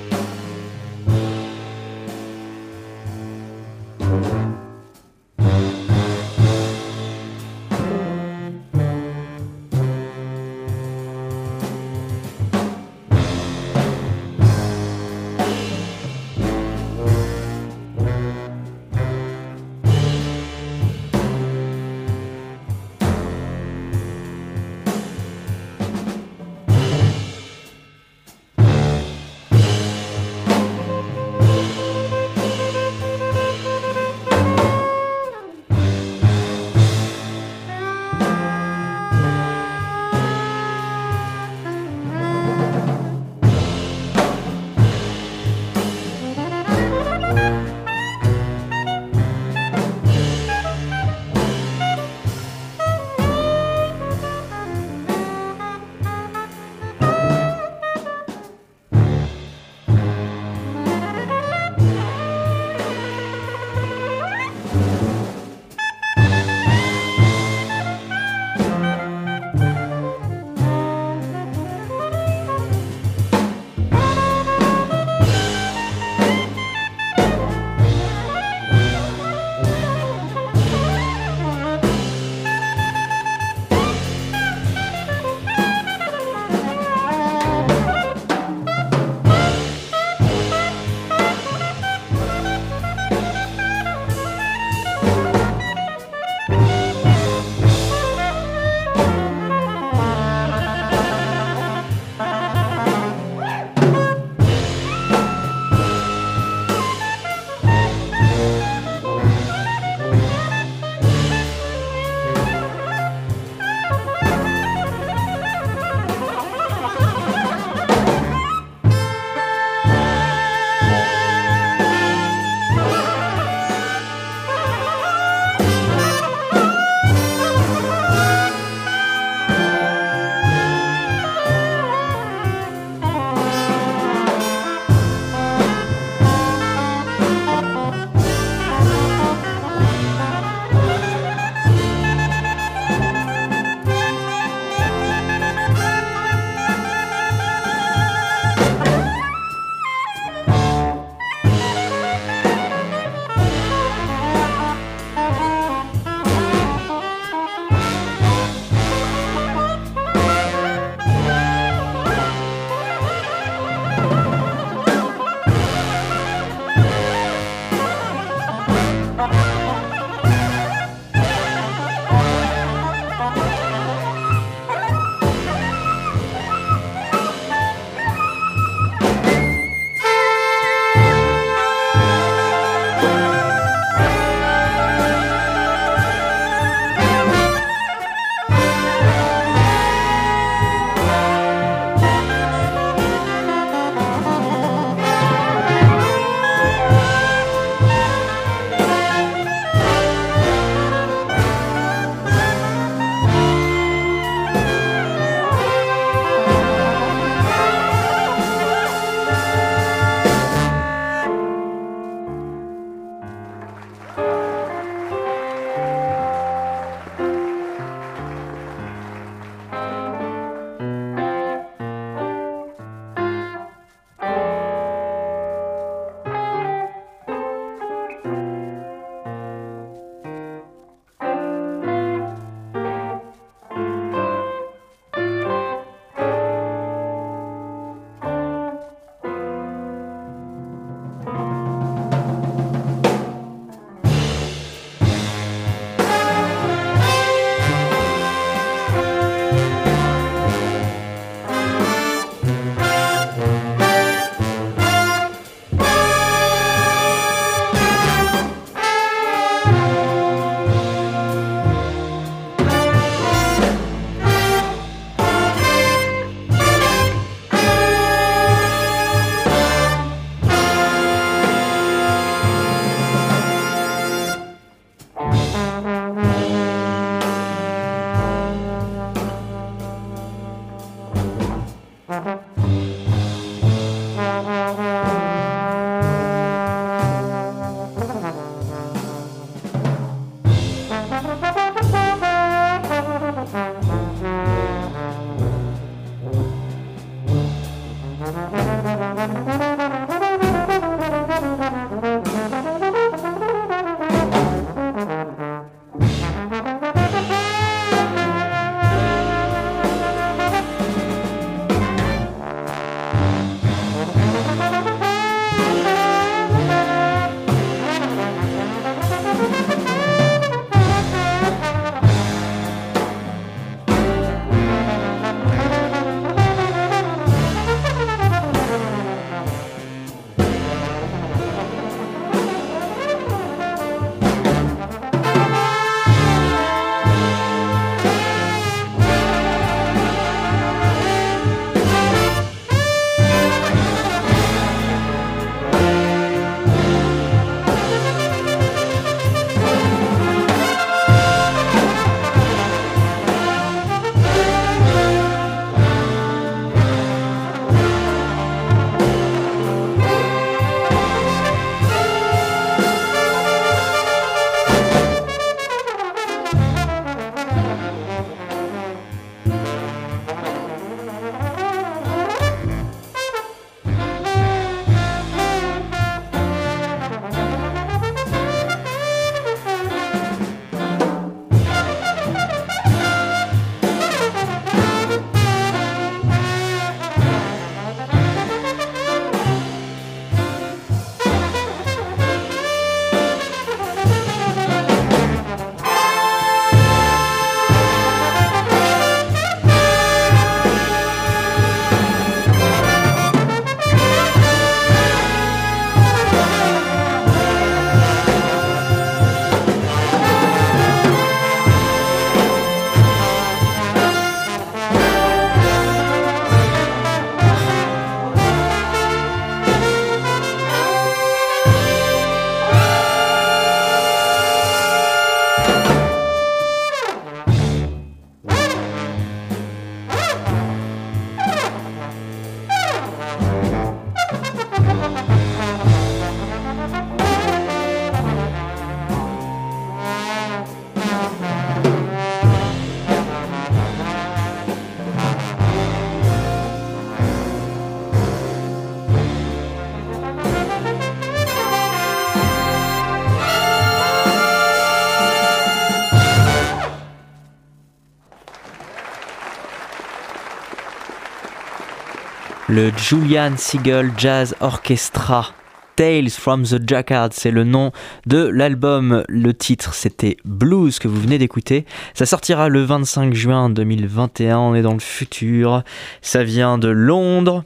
Le 462.77 462.91
Julian 462.95 463.57
Siegel 463.57 464.11
Jazz 464.19 464.55
Orchestra. 464.59 465.47
Tales 465.95 466.29
from 466.29 466.61
the 466.61 466.87
Jacquard, 466.87 467.29
c'est 467.31 467.49
le 467.49 467.63
nom 467.63 467.91
de 468.27 468.45
l'album. 468.45 469.23
Le 469.27 469.53
titre, 469.55 469.95
c'était 469.95 470.37
Blues 470.45 470.99
que 470.99 471.07
vous 471.07 471.19
venez 471.19 471.39
d'écouter. 471.39 471.87
Ça 472.13 472.27
sortira 472.27 472.69
le 472.69 472.83
25 472.83 473.33
juin 473.33 473.71
2021. 473.71 474.59
On 474.59 474.75
est 474.75 474.83
dans 474.83 474.93
le 474.93 474.99
futur. 474.99 475.81
Ça 476.21 476.43
vient 476.43 476.77
de 476.77 476.89
Londres. 476.89 477.63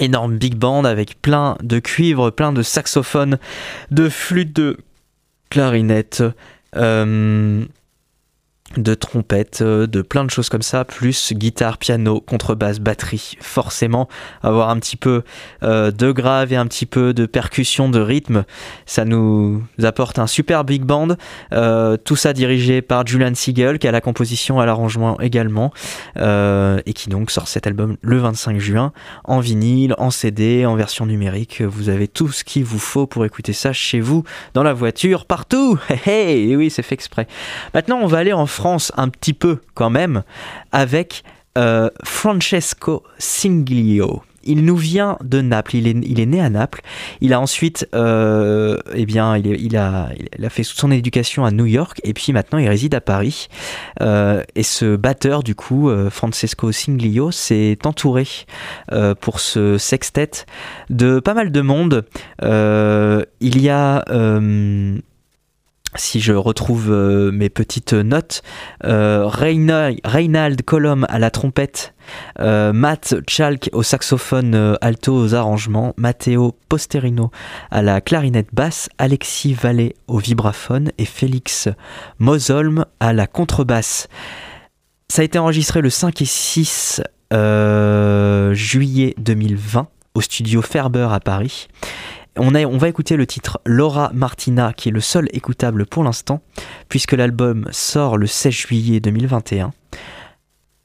Énorme 0.00 0.36
big 0.36 0.56
band 0.56 0.82
avec 0.82 1.22
plein 1.22 1.56
de 1.62 1.78
cuivres, 1.78 2.32
plein 2.32 2.52
de 2.52 2.62
saxophones, 2.62 3.38
de 3.92 4.08
flûtes, 4.08 4.56
de 4.56 4.78
clarinettes. 5.48 6.24
Euh, 6.74 7.64
de 8.76 8.94
trompettes, 8.94 9.60
euh, 9.62 9.86
de 9.86 10.02
plein 10.02 10.24
de 10.24 10.30
choses 10.30 10.48
comme 10.48 10.62
ça, 10.62 10.84
plus 10.84 11.32
guitare, 11.32 11.78
piano, 11.78 12.20
contrebasse, 12.20 12.80
batterie. 12.80 13.36
Forcément, 13.40 14.08
avoir 14.42 14.70
un 14.70 14.78
petit 14.78 14.96
peu 14.96 15.22
euh, 15.62 15.90
de 15.90 16.12
grave 16.12 16.52
et 16.52 16.56
un 16.56 16.66
petit 16.66 16.86
peu 16.86 17.14
de 17.14 17.26
percussion, 17.26 17.88
de 17.88 18.00
rythme, 18.00 18.44
ça 18.86 19.04
nous 19.04 19.62
apporte 19.82 20.18
un 20.18 20.26
super 20.26 20.64
big 20.64 20.82
band. 20.82 21.08
Euh, 21.52 21.96
tout 21.96 22.16
ça 22.16 22.32
dirigé 22.32 22.82
par 22.82 23.06
Julian 23.06 23.34
Siegel, 23.34 23.78
qui 23.78 23.88
a 23.88 23.92
la 23.92 24.00
composition 24.00 24.62
et 24.62 24.66
l'arrangement 24.66 25.20
également, 25.20 25.72
et 26.16 26.92
qui 26.94 27.08
donc 27.08 27.30
sort 27.30 27.48
cet 27.48 27.66
album 27.66 27.96
le 28.02 28.18
25 28.18 28.58
juin 28.58 28.92
en 29.24 29.40
vinyle, 29.40 29.94
en 29.98 30.10
CD, 30.10 30.66
en 30.66 30.74
version 30.74 31.06
numérique. 31.06 31.62
Vous 31.62 31.88
avez 31.88 32.08
tout 32.08 32.28
ce 32.28 32.44
qu'il 32.44 32.64
vous 32.64 32.78
faut 32.78 33.06
pour 33.06 33.24
écouter 33.24 33.52
ça 33.52 33.72
chez 33.72 34.00
vous, 34.00 34.24
dans 34.54 34.62
la 34.62 34.72
voiture, 34.72 35.26
partout. 35.26 35.78
Hey, 36.06 36.50
hey 36.50 36.56
oui, 36.56 36.70
c'est 36.70 36.82
fait 36.82 36.94
exprès. 36.94 37.26
Maintenant, 37.72 37.98
on 38.02 38.06
va 38.06 38.18
aller 38.18 38.32
en 38.32 38.46
France 38.46 38.63
un 38.96 39.08
petit 39.08 39.34
peu 39.34 39.60
quand 39.74 39.90
même 39.90 40.22
avec 40.72 41.22
euh, 41.56 41.90
Francesco 42.02 43.02
Singlio. 43.18 44.22
Il 44.46 44.64
nous 44.64 44.76
vient 44.76 45.16
de 45.24 45.40
Naples, 45.40 45.76
il 45.76 45.86
est, 45.86 45.96
il 46.02 46.20
est 46.20 46.26
né 46.26 46.40
à 46.40 46.50
Naples. 46.50 46.82
Il 47.22 47.32
a 47.32 47.40
ensuite, 47.40 47.88
euh, 47.94 48.76
eh 48.94 49.06
bien, 49.06 49.36
il, 49.38 49.76
a, 49.76 50.08
il, 50.38 50.44
a, 50.44 50.50
fait 50.50 50.64
son 50.64 50.90
éducation 50.90 51.46
à 51.46 51.50
New 51.50 51.64
York 51.64 51.98
et 52.04 52.12
puis 52.12 52.34
maintenant 52.34 52.58
il 52.58 52.68
réside 52.68 52.94
à 52.94 53.00
Paris. 53.00 53.48
Euh, 54.02 54.42
et 54.54 54.62
ce 54.62 54.96
batteur, 54.96 55.42
du 55.42 55.54
coup, 55.54 55.90
Francesco 56.10 56.72
Singlio, 56.72 57.30
s'est 57.30 57.78
entouré 57.84 58.26
pour 59.20 59.40
ce 59.40 59.78
sextet 59.78 60.44
de 60.90 61.20
pas 61.20 61.32
mal 61.32 61.50
de 61.50 61.60
monde. 61.62 62.04
il 62.42 63.62
y 63.62 63.70
a 63.70 64.04
si 65.96 66.20
je 66.20 66.32
retrouve 66.32 66.90
euh, 66.90 67.30
mes 67.30 67.48
petites 67.48 67.92
notes, 67.92 68.42
euh, 68.84 69.26
Reynald 69.26 70.62
Colom 70.62 71.06
à 71.08 71.18
la 71.18 71.30
trompette, 71.30 71.94
euh, 72.40 72.72
Matt 72.72 73.16
Chalk 73.28 73.70
au 73.72 73.82
saxophone 73.82 74.76
alto 74.80 75.14
aux 75.14 75.34
arrangements, 75.34 75.94
Matteo 75.96 76.56
Posterino 76.68 77.30
à 77.70 77.82
la 77.82 78.00
clarinette 78.00 78.48
basse, 78.52 78.88
Alexis 78.98 79.54
Vallée 79.54 79.94
au 80.06 80.18
vibraphone 80.18 80.90
et 80.98 81.04
Félix 81.04 81.68
Mosolm 82.18 82.84
à 83.00 83.12
la 83.12 83.26
contrebasse. 83.26 84.08
Ça 85.08 85.22
a 85.22 85.24
été 85.24 85.38
enregistré 85.38 85.80
le 85.80 85.90
5 85.90 86.22
et 86.22 86.24
6 86.24 87.02
juillet 88.52 89.14
2020 89.18 89.88
au 90.14 90.20
studio 90.20 90.62
Ferber 90.62 91.08
à 91.10 91.20
Paris. 91.20 91.68
On, 92.36 92.50
va 92.50 92.88
écouter 92.88 93.16
le 93.16 93.26
titre 93.26 93.60
Laura 93.64 94.10
Martina, 94.12 94.72
qui 94.72 94.88
est 94.88 94.92
le 94.92 95.00
seul 95.00 95.28
écoutable 95.32 95.86
pour 95.86 96.02
l'instant, 96.02 96.42
puisque 96.88 97.12
l'album 97.12 97.68
sort 97.70 98.16
le 98.16 98.26
16 98.26 98.52
juillet 98.52 99.00
2021. 99.00 99.72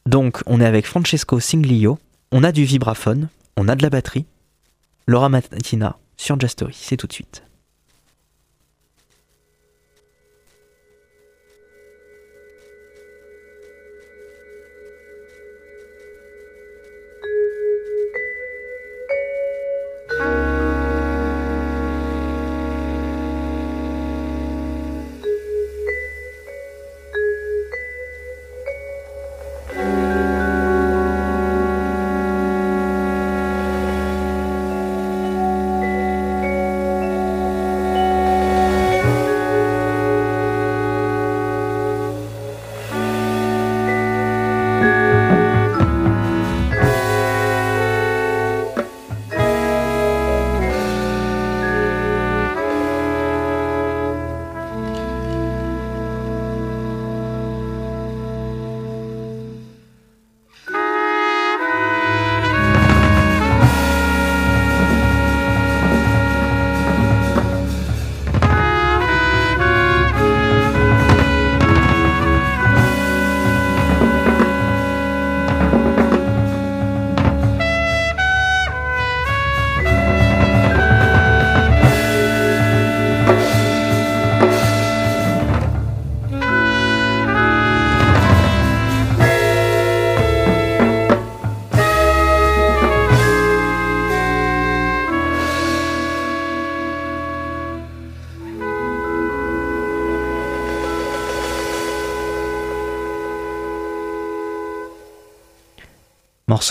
Donc, 0.05 0.41
on 0.45 0.61
est 0.61 0.65
avec 0.65 0.85
Francesco 0.85 1.39
Singlio, 1.39 1.97
on 2.31 2.43
a 2.43 2.51
du 2.51 2.65
vibraphone, 2.65 3.29
on 3.57 3.67
a 3.67 3.75
de 3.75 3.81
la 3.81 3.89
batterie. 3.89 4.25
Laura 5.07 5.29
Martina 5.29 5.97
sur 6.17 6.39
Jastory, 6.39 6.77
c'est 6.79 6.97
tout 6.97 7.07
de 7.07 7.13
suite. 7.13 7.43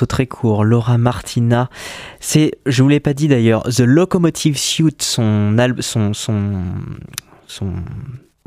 Très 0.05 0.27
court, 0.27 0.65
Laura 0.65 0.99
Martina. 0.99 1.71
C'est, 2.21 2.53
je 2.67 2.83
vous 2.83 2.89
l'ai 2.89 3.01
pas 3.01 3.15
dit 3.15 3.29
d'ailleurs, 3.29 3.63
The 3.65 3.81
Locomotive 3.81 4.57
Suit, 4.57 4.97
son, 5.01 5.57
son, 5.81 6.15
son, 6.15 6.63
son 7.47 7.73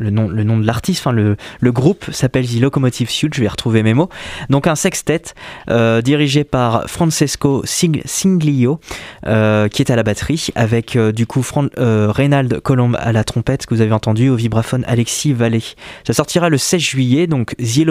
le 0.01 0.09
nom, 0.09 0.27
le 0.27 0.43
nom 0.43 0.57
de 0.57 0.65
l'artiste, 0.65 1.01
enfin 1.01 1.11
le, 1.11 1.37
le, 1.59 1.71
groupe 1.71 2.05
s'appelle 2.11 2.47
The 2.47 2.59
Locomotive 2.59 3.09
Suit, 3.09 3.29
je 3.33 3.41
vais 3.41 3.47
retrouver 3.47 3.83
mes 3.83 3.93
mots. 3.93 4.09
Donc 4.49 4.67
un 4.67 4.75
sextet 4.75 5.21
euh, 5.69 6.01
dirigé 6.01 6.43
par 6.43 6.89
Francesco 6.89 7.61
Singlio, 7.65 8.79
euh, 9.27 9.67
qui 9.67 9.81
est 9.81 9.91
à 9.91 9.95
la 9.95 10.03
batterie, 10.03 10.47
avec 10.55 10.95
euh, 10.95 11.11
du 11.11 11.27
coup 11.27 11.43
Fran 11.43 11.67
Reynald 11.77 12.59
Colombe 12.61 12.97
à 12.99 13.11
la 13.11 13.23
trompette, 13.23 13.65
que 13.65 13.75
vous 13.75 13.81
avez 13.81 13.93
entendu, 13.93 14.29
au 14.29 14.35
vibraphone 14.35 14.83
Alexis 14.87 15.33
Vallée. 15.33 15.63
Ça 16.05 16.13
sortira 16.13 16.49
le 16.49 16.57
16 16.57 16.81
juillet, 16.81 17.27
donc 17.27 17.55
The, 17.57 17.85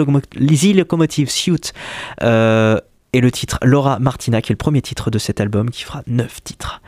Locomotive 0.75 1.29
Suit 1.29 1.71
et 3.13 3.21
le 3.21 3.31
titre 3.31 3.59
Laura 3.63 3.99
Martina, 3.99 4.41
qui 4.41 4.51
est 4.51 4.53
le 4.53 4.57
premier 4.57 4.81
titre 4.81 5.11
de 5.11 5.19
cet 5.19 5.41
album, 5.41 5.69
qui 5.69 5.83
fera 5.83 6.03
9 6.07 6.43
titres. 6.43 6.81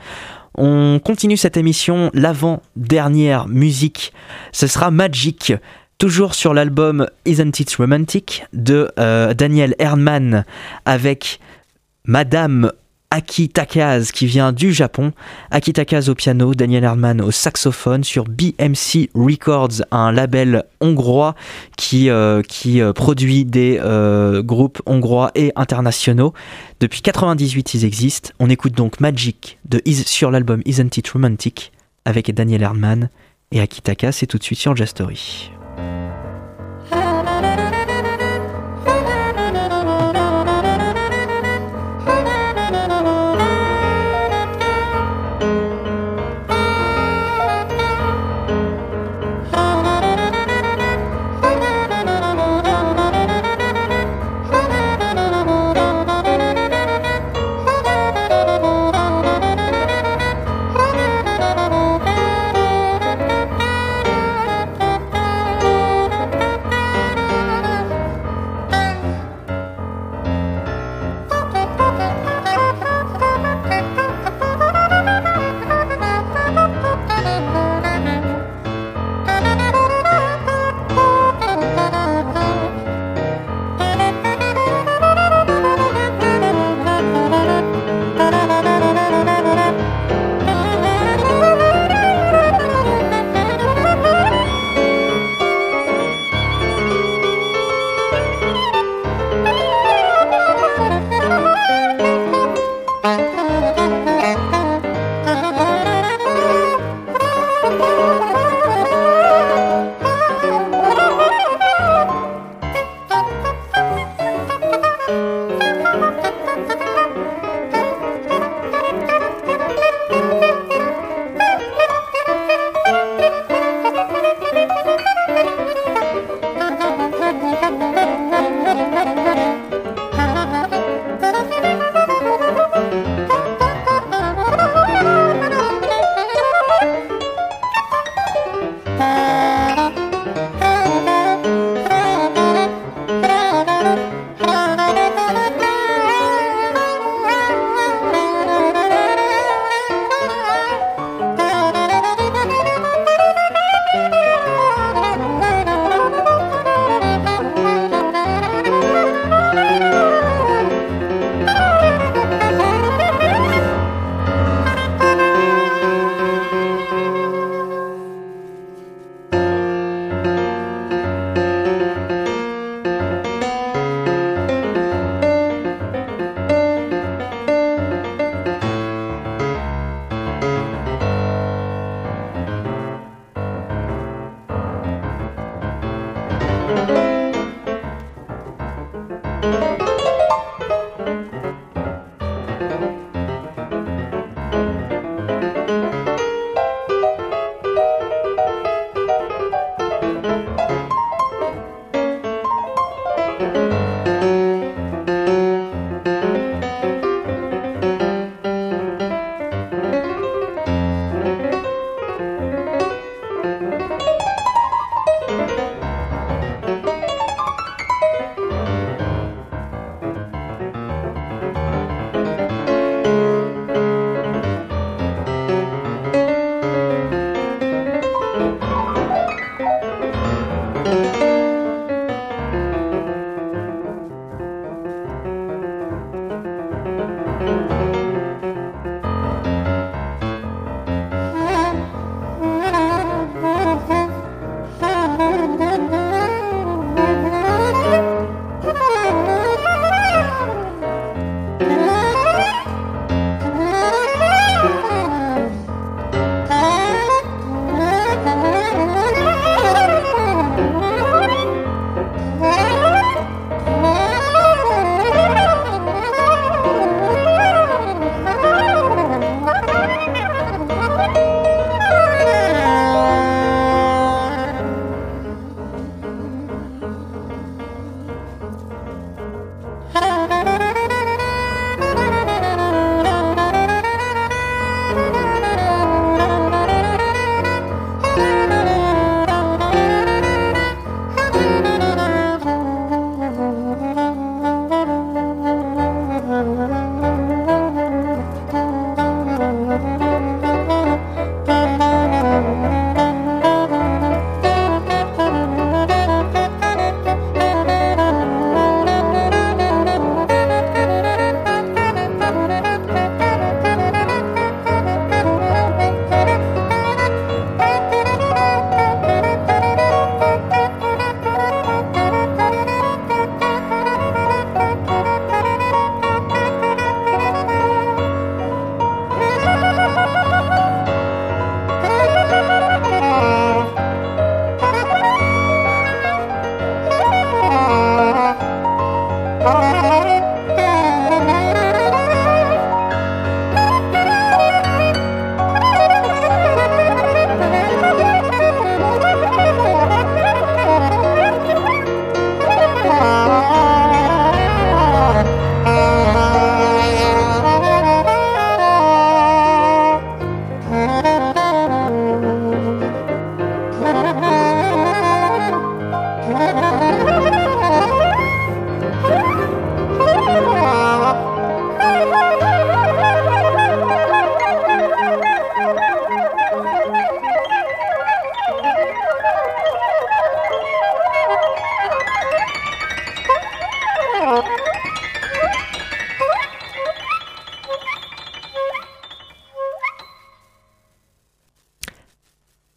On 0.55 0.99
continue 1.03 1.37
cette 1.37 1.57
émission, 1.57 2.11
l'avant-dernière 2.13 3.47
musique, 3.47 4.13
ce 4.51 4.67
sera 4.67 4.91
Magic, 4.91 5.53
toujours 5.97 6.35
sur 6.35 6.53
l'album 6.53 7.07
Isn't 7.25 7.59
It 7.59 7.75
Romantic 7.75 8.45
de 8.53 8.91
euh, 8.99 9.33
Daniel 9.33 9.75
Erdmann 9.79 10.45
avec 10.85 11.39
Madame 12.05 12.71
Aki 13.13 13.49
Takaz 13.49 14.11
qui 14.11 14.25
vient 14.25 14.51
du 14.51 14.73
Japon. 14.73 15.11
Aki 15.51 15.73
Takaz 15.73 16.09
au 16.09 16.15
piano, 16.15 16.55
Daniel 16.55 16.83
Erdmann 16.83 17.21
au 17.21 17.29
saxophone 17.29 18.03
sur 18.03 18.23
BMC 18.23 19.11
Records, 19.13 19.83
un 19.91 20.11
label 20.11 20.63
hongrois 20.81 21.35
qui, 21.77 22.09
euh, 22.09 22.41
euh, 22.65 22.93
produit 22.93 23.45
des 23.45 23.79
euh, 23.79 24.41
groupes 24.41 24.81
hongrois 24.87 25.29
et 25.35 25.51
internationaux. 25.55 26.33
Depuis 26.79 27.03
98, 27.03 27.75
ils 27.75 27.85
existent. 27.85 28.31
On 28.39 28.49
écoute 28.49 28.73
donc 28.73 28.99
Magic 28.99 29.59
de 29.69 29.79
sur 29.91 30.31
l'album 30.31 30.63
Isn't 30.65 30.97
It 30.97 31.07
Romantic 31.09 31.71
avec 32.05 32.33
Daniel 32.33 32.63
Erdmann 32.63 33.09
et 33.51 33.61
Aki 33.61 33.83
Takaz. 33.83 34.13
C'est 34.13 34.25
tout 34.25 34.39
de 34.39 34.43
suite 34.43 34.57
sur 34.57 34.75
Jastory. 34.75 35.51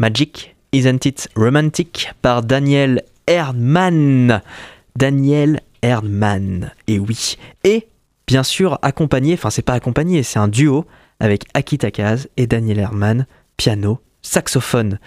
Magic, 0.07 0.55
Isn't 0.71 1.05
It 1.05 1.29
Romantic 1.35 2.13
par 2.23 2.45
Daniel 2.45 3.03
Erdmann. 3.27 4.41
Daniel 4.95 5.61
Erdmann, 5.83 6.71
et 6.87 7.01
oui. 7.01 7.37
Et 7.65 7.89
bien 8.29 8.45
sûr 8.45 8.79
accompagné, 8.83 9.35
enfin 9.35 9.51
c'est 9.51 9.63
pas 9.63 9.73
accompagné, 9.73 10.23
c'est 10.23 10.39
un 10.39 10.47
duo 10.47 10.87
avec 11.19 11.43
Aki 11.55 11.79
Takaz 11.79 12.29
et 12.37 12.47
Daniel 12.47 12.79
Erdmann, 12.79 13.27
piano, 13.57 13.99
saxophone 14.23 15.01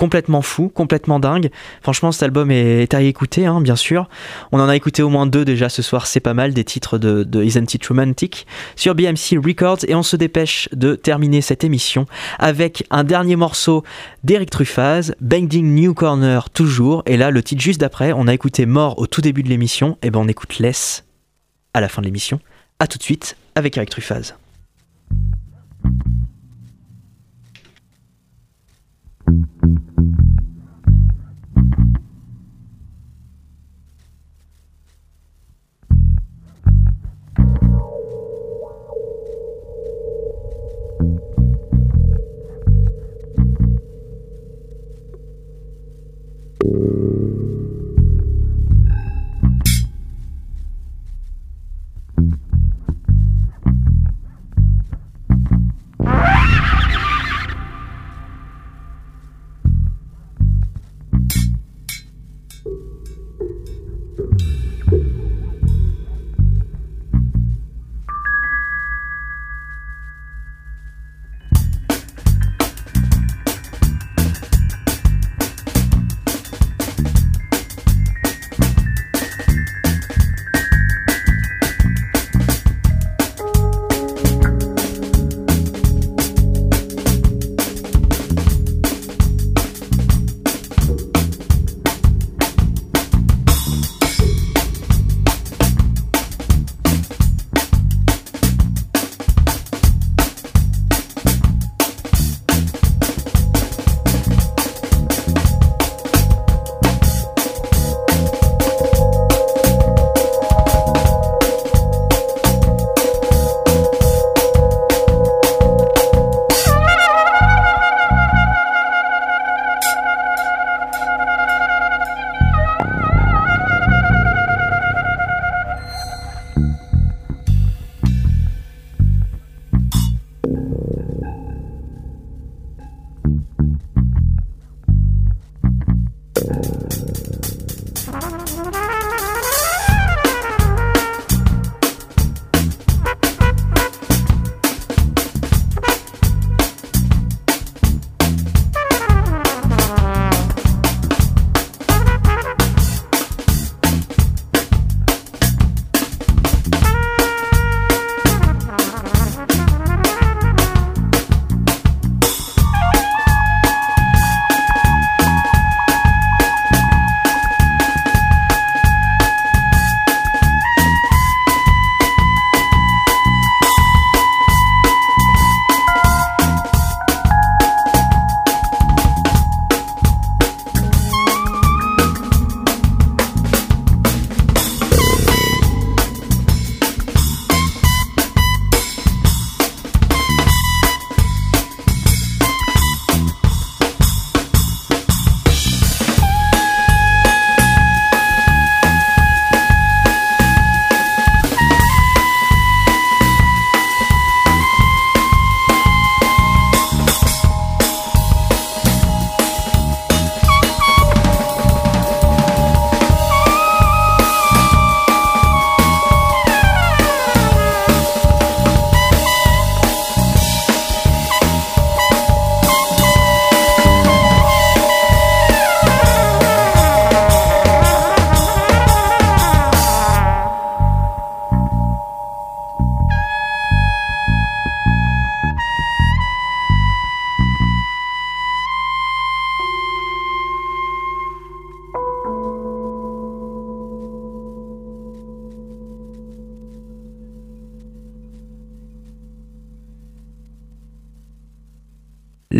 complètement 0.00 0.40
fou, 0.40 0.70
complètement 0.70 1.20
dingue. 1.20 1.50
Franchement, 1.82 2.10
cet 2.10 2.22
album 2.22 2.50
est 2.50 2.94
à 2.94 3.02
écouter, 3.02 3.44
hein, 3.44 3.60
bien 3.60 3.76
sûr. 3.76 4.08
On 4.50 4.58
en 4.58 4.66
a 4.66 4.74
écouté 4.74 5.02
au 5.02 5.10
moins 5.10 5.26
deux 5.26 5.44
déjà 5.44 5.68
ce 5.68 5.82
soir, 5.82 6.06
c'est 6.06 6.20
pas 6.20 6.32
mal, 6.32 6.54
des 6.54 6.64
titres 6.64 6.96
de, 6.96 7.44
Isn't 7.44 7.74
It 7.74 7.86
Romantic? 7.86 8.46
Sur 8.76 8.94
BMC 8.94 9.36
Records. 9.44 9.80
Et 9.88 9.94
on 9.94 10.02
se 10.02 10.16
dépêche 10.16 10.70
de 10.72 10.94
terminer 10.94 11.42
cette 11.42 11.64
émission 11.64 12.06
avec 12.38 12.86
un 12.90 13.04
dernier 13.04 13.36
morceau 13.36 13.84
d'Eric 14.24 14.48
Truffaz, 14.48 15.12
Bending 15.20 15.74
New 15.74 15.92
Corner 15.92 16.48
toujours. 16.48 17.02
Et 17.04 17.18
là, 17.18 17.30
le 17.30 17.42
titre 17.42 17.60
juste 17.60 17.80
d'après, 17.82 18.14
on 18.14 18.26
a 18.26 18.32
écouté 18.32 18.64
Mort 18.64 18.98
au 18.98 19.06
tout 19.06 19.20
début 19.20 19.42
de 19.42 19.50
l'émission, 19.50 19.98
et 20.00 20.10
ben 20.10 20.20
on 20.20 20.28
écoute 20.28 20.60
Less 20.60 21.04
à 21.74 21.82
la 21.82 21.90
fin 21.90 22.00
de 22.00 22.06
l'émission. 22.06 22.40
A 22.78 22.86
tout 22.86 22.96
de 22.96 23.02
suite 23.02 23.36
avec 23.54 23.76
Eric 23.76 23.90
Truffaz. 23.90 24.39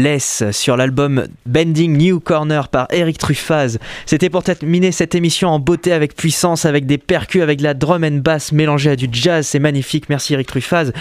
Laisse 0.00 0.50
sur 0.52 0.78
l'album 0.78 1.26
Bending 1.50 1.96
New 1.96 2.20
Corner 2.20 2.68
par 2.68 2.86
Eric 2.90 3.18
Truffaz. 3.18 3.78
C'était 4.06 4.30
pour 4.30 4.42
terminer 4.42 4.92
cette 4.92 5.14
émission 5.14 5.48
en 5.48 5.58
beauté 5.58 5.92
avec 5.92 6.14
puissance, 6.14 6.64
avec 6.64 6.86
des 6.86 6.98
percus, 6.98 7.42
avec 7.42 7.58
de 7.58 7.64
la 7.64 7.74
drum 7.74 8.04
and 8.04 8.20
bass 8.22 8.52
mélangée 8.52 8.90
à 8.90 8.96
du 8.96 9.08
jazz. 9.10 9.46
C'est 9.46 9.58
magnifique. 9.58 10.08
Merci 10.08 10.34
Eric 10.34 10.46
Truffaz. 10.46 10.92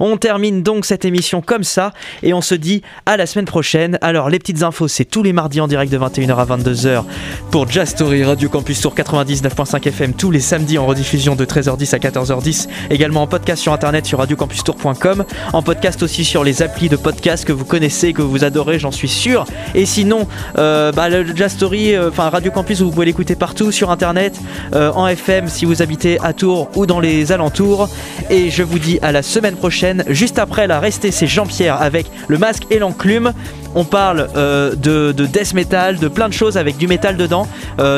On 0.00 0.16
termine 0.16 0.62
donc 0.62 0.86
cette 0.86 1.04
émission 1.04 1.42
comme 1.42 1.64
ça 1.64 1.92
et 2.22 2.32
on 2.32 2.40
se 2.40 2.54
dit 2.54 2.82
à 3.06 3.16
la 3.16 3.26
semaine 3.26 3.44
prochaine. 3.44 3.98
Alors 4.00 4.30
les 4.30 4.38
petites 4.38 4.62
infos, 4.62 4.88
c'est 4.88 5.04
tous 5.04 5.22
les 5.22 5.32
mardis 5.32 5.60
en 5.60 5.68
direct 5.68 5.92
de 5.92 5.98
21h 5.98 6.36
à 6.36 6.56
22h 6.56 7.04
pour 7.50 7.70
Jazz 7.70 7.90
Story 7.90 8.24
Radio 8.24 8.48
Campus 8.48 8.80
Tour 8.80 8.94
99.5 8.94 9.86
FM 9.86 10.14
tous 10.14 10.30
les 10.30 10.40
samedis 10.40 10.78
en 10.78 10.86
rediffusion 10.86 11.36
de 11.36 11.44
13h10 11.44 11.94
à 11.94 11.98
14h10. 11.98 12.68
Également 12.90 13.22
en 13.22 13.26
podcast 13.26 13.62
sur 13.62 13.72
internet 13.72 14.06
sur 14.06 14.18
radiocampustour.com, 14.18 15.24
en 15.52 15.62
podcast 15.62 16.02
aussi 16.02 16.24
sur 16.24 16.44
les 16.44 16.62
applis 16.62 16.88
de 16.88 16.96
podcast 16.96 17.44
que 17.44 17.52
vous 17.52 17.64
connaissez 17.64 18.12
que 18.12 18.22
vous 18.22 18.44
adorez, 18.44 18.78
j'en 18.78 18.90
suis 18.90 19.08
sûr. 19.08 19.44
Et 19.74 19.86
sinon, 19.98 20.28
euh, 20.58 20.92
bah, 20.92 21.08
le 21.08 21.26
Jazz 21.34 21.54
Story, 21.54 21.96
euh, 21.96 22.10
enfin 22.10 22.30
Radio 22.30 22.52
Campus, 22.52 22.82
vous 22.82 22.92
pouvez 22.92 23.06
l'écouter 23.06 23.34
partout 23.34 23.72
sur 23.72 23.90
internet, 23.90 24.38
euh, 24.76 24.92
en 24.94 25.08
FM 25.08 25.48
si 25.48 25.64
vous 25.64 25.82
habitez 25.82 26.20
à 26.22 26.32
Tours 26.32 26.70
ou 26.76 26.86
dans 26.86 27.00
les 27.00 27.32
alentours. 27.32 27.88
Et 28.30 28.48
je 28.48 28.62
vous 28.62 28.78
dis 28.78 29.00
à 29.02 29.10
la 29.10 29.22
semaine 29.22 29.56
prochaine. 29.56 30.04
Juste 30.06 30.38
après 30.38 30.68
la 30.68 30.78
restée, 30.78 31.10
c'est 31.10 31.26
Jean-Pierre 31.26 31.82
avec 31.82 32.06
le 32.28 32.38
masque 32.38 32.62
et 32.70 32.78
l'enclume. 32.78 33.32
On 33.74 33.84
parle 33.84 34.28
de, 34.34 35.10
de 35.10 35.26
death 35.26 35.52
metal, 35.52 35.98
de 35.98 36.06
plein 36.06 36.28
de 36.28 36.32
choses 36.32 36.56
avec 36.56 36.76
du 36.76 36.86
métal 36.86 37.16
dedans. 37.16 37.48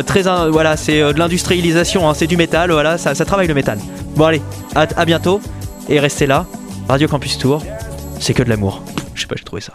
Très, 0.07 0.22
voilà, 0.51 0.76
c'est 0.78 1.01
de 1.01 1.18
l'industrialisation, 1.18 2.09
hein, 2.09 2.14
c'est 2.14 2.26
du 2.26 2.36
métal, 2.38 2.70
voilà, 2.70 2.96
ça, 2.98 3.14
travaille 3.24 3.46
le 3.46 3.55
métal. 3.55 3.78
Bon 4.16 4.24
allez, 4.24 4.42
à, 4.74 5.05
bientôt 5.05 5.40
et 5.88 6.01
restez 6.01 6.26
là. 6.26 6.46
Radio 6.88 7.09
Campus 7.09 7.38
Tour, 7.38 7.62
c'est 8.18 8.34
que 8.34 8.42
de 8.42 8.48
l'amour. 8.48 8.82
Je 9.14 9.20
sais 9.20 9.26
pas, 9.26 9.36
j'ai 9.36 9.44
trouvé 9.44 9.61
ça. 9.61 9.74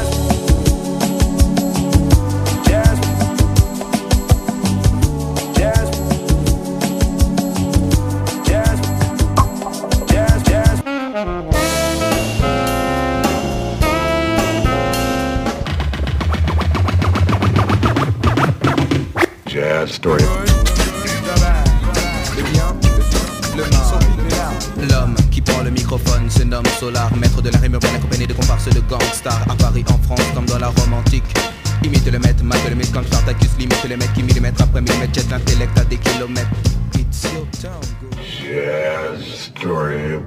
Qui 33.91 34.23
millimètre 34.23 34.63
après 34.63 34.79
millimètre 34.79 35.13
jette 35.13 35.29
l'intellect 35.29 35.77
à 35.77 35.83
des 35.83 35.97
kilomètres. 35.97 36.47
It's 36.95 37.25
your 37.33 37.45
town. 37.61 37.81
Jazz 38.23 39.51
story. 39.53 40.21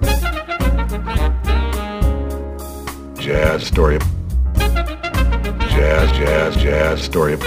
Jazz 3.18 3.64
story. 3.64 3.98
Jazz, 5.70 6.12
jazz, 6.12 6.56
jazz 6.58 7.02
story. 7.02 7.38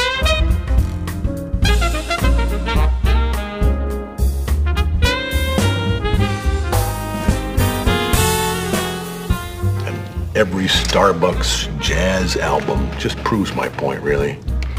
Every 10.34 10.66
Starbucks 10.66 11.80
jazz 11.80 12.38
album 12.38 12.90
just 12.98 13.18
proves 13.24 13.54
my 13.54 13.70
point, 13.70 14.02
really. 14.02 14.40